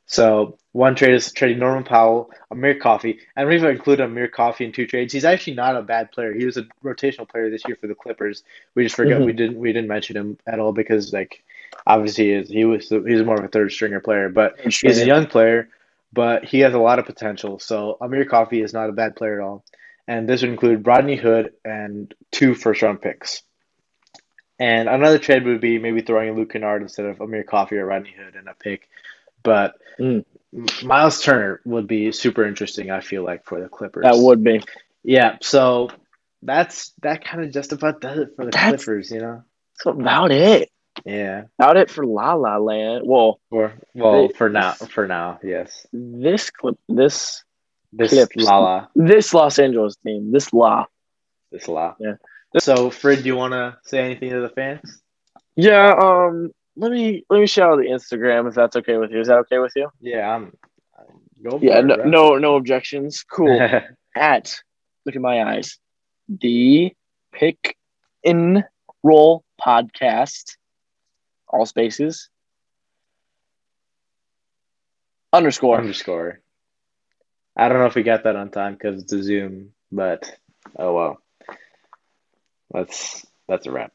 So 0.08 0.56
one 0.72 0.94
trade 0.94 1.12
is 1.14 1.30
trading 1.32 1.58
Norman 1.58 1.84
Powell, 1.84 2.30
Amir 2.50 2.80
Coffey, 2.80 3.20
and 3.36 3.46
we've 3.46 3.62
included 3.62 4.04
Amir 4.04 4.28
Coffey 4.28 4.64
in 4.64 4.72
two 4.72 4.86
trades. 4.86 5.12
He's 5.12 5.26
actually 5.26 5.54
not 5.54 5.76
a 5.76 5.82
bad 5.82 6.10
player. 6.12 6.32
He 6.32 6.46
was 6.46 6.56
a 6.56 6.62
rotational 6.82 7.28
player 7.28 7.50
this 7.50 7.62
year 7.66 7.76
for 7.78 7.88
the 7.88 7.94
Clippers. 7.94 8.42
We 8.74 8.84
just 8.84 8.96
forgot 8.96 9.20
Mhm. 9.20 9.26
we 9.26 9.32
didn't 9.34 9.58
we 9.58 9.70
didn't 9.72 9.88
mention 9.88 10.16
him 10.16 10.38
at 10.46 10.60
all 10.60 10.72
because 10.72 11.12
like 11.12 11.42
obviously 11.86 12.24
he 12.24 12.32
is 12.32 12.48
he 12.48 12.64
was 12.64 12.88
he's 12.88 13.22
more 13.22 13.36
of 13.38 13.44
a 13.44 13.48
third 13.48 13.70
stringer 13.70 14.00
player, 14.00 14.30
but 14.30 14.58
he's 14.88 14.98
a 15.02 15.06
young 15.06 15.26
player, 15.26 15.68
but 16.10 16.42
he 16.44 16.60
has 16.60 16.72
a 16.72 16.78
lot 16.78 16.98
of 16.98 17.04
potential. 17.04 17.58
So 17.58 17.98
Amir 18.00 18.24
Coffey 18.24 18.62
is 18.62 18.72
not 18.72 18.88
a 18.88 18.92
bad 18.92 19.14
player 19.14 19.40
at 19.40 19.44
all. 19.44 19.62
And 20.06 20.26
this 20.26 20.40
would 20.40 20.50
include 20.50 20.86
Rodney 20.86 21.16
Hood 21.16 21.52
and 21.66 22.14
two 22.30 22.54
first 22.54 22.80
round 22.80 23.02
picks. 23.02 23.42
And 24.58 24.88
another 24.88 25.18
trade 25.18 25.44
would 25.44 25.60
be 25.60 25.78
maybe 25.78 26.00
throwing 26.00 26.30
in 26.30 26.34
Luke 26.34 26.52
Kennard 26.52 26.80
instead 26.80 27.04
of 27.04 27.20
Amir 27.20 27.44
Coffey 27.44 27.76
or 27.76 27.84
Rodney 27.84 28.14
Hood 28.18 28.34
and 28.34 28.48
a 28.48 28.54
pick. 28.54 28.88
But 29.42 29.74
Mm. 29.98 30.24
Miles 30.84 31.22
Turner 31.22 31.60
would 31.64 31.86
be 31.88 32.12
super 32.12 32.44
interesting, 32.46 32.90
I 32.90 33.00
feel 33.00 33.22
like, 33.24 33.44
for 33.44 33.60
the 33.60 33.68
Clippers. 33.68 34.04
That 34.04 34.16
would 34.16 34.42
be. 34.44 34.62
Yeah, 35.02 35.38
so 35.42 35.90
that's 36.42 36.92
that 37.02 37.24
kind 37.24 37.44
of 37.44 37.52
just 37.52 37.72
about 37.72 38.00
does 38.00 38.18
it 38.18 38.30
for 38.36 38.44
the 38.44 38.50
That's- 38.52 38.84
Clippers, 38.84 39.10
you 39.10 39.20
know? 39.20 39.42
That's 39.84 39.96
about 39.98 40.30
it. 40.30 40.70
Yeah. 41.04 41.44
About 41.58 41.76
it 41.76 41.90
for 41.90 42.04
La 42.06 42.34
La 42.34 42.56
Land. 42.58 43.02
Well, 43.06 43.40
Or 43.50 43.72
well, 43.94 44.28
They- 44.28 44.34
for 44.34 44.48
now, 44.48 44.72
for 44.72 45.06
now, 45.06 45.38
yes. 45.42 45.86
this 45.92 46.50
clip, 46.50 46.78
this 46.88 47.44
This 47.92 48.10
Clips. 48.10 48.36
La, 48.36 48.86
this 48.94 49.32
Los 49.34 49.58
Angeles 49.58 49.96
team, 50.04 50.30
this 50.30 50.52
La. 50.52 50.84
this 51.50 51.66
La. 51.68 51.94
Yeah. 51.98 52.14
So, 52.58 52.90
Fred, 52.90 53.18
do 53.22 53.26
you 53.26 53.36
want 53.36 53.52
to 53.52 53.78
say 53.84 53.98
anything 54.00 54.30
to 54.30 54.40
the 54.40 54.48
fans? 54.50 55.00
Yeah. 55.56 55.94
Um. 55.94 56.50
Let 56.78 56.92
me 56.92 57.24
let 57.28 57.40
me 57.40 57.46
shout 57.48 57.72
out 57.72 57.78
the 57.78 57.88
Instagram 57.88 58.46
if 58.48 58.54
that's 58.54 58.76
okay 58.76 58.98
with 58.98 59.10
you. 59.10 59.20
Is 59.20 59.26
that 59.26 59.38
okay 59.38 59.58
with 59.58 59.72
you? 59.74 59.88
Yeah, 60.00 60.32
I'm. 60.32 60.52
Go 61.42 61.58
Yeah. 61.60 61.80
it, 61.80 61.84
No. 61.86 61.96
No, 61.96 62.38
no 62.38 62.54
objections. 62.54 63.24
Cool. 63.24 63.60
At 64.14 64.54
look 65.04 65.16
at 65.16 65.20
my 65.22 65.42
eyes. 65.42 65.78
The 66.28 66.92
pick 67.32 67.76
in 68.22 68.64
roll 69.02 69.44
podcast. 69.60 70.56
All 71.48 71.66
spaces. 71.66 72.28
Underscore. 75.32 75.78
Underscore. 75.78 76.40
I 77.56 77.68
don't 77.68 77.78
know 77.78 77.86
if 77.86 77.94
we 77.96 78.02
got 78.04 78.24
that 78.24 78.36
on 78.36 78.50
time 78.50 78.74
because 78.74 79.02
it's 79.02 79.12
a 79.12 79.22
Zoom, 79.22 79.72
but 79.90 80.32
oh 80.76 80.94
well. 80.94 81.22
That's 82.70 83.26
that's 83.48 83.66
a 83.66 83.72
wrap. 83.72 83.92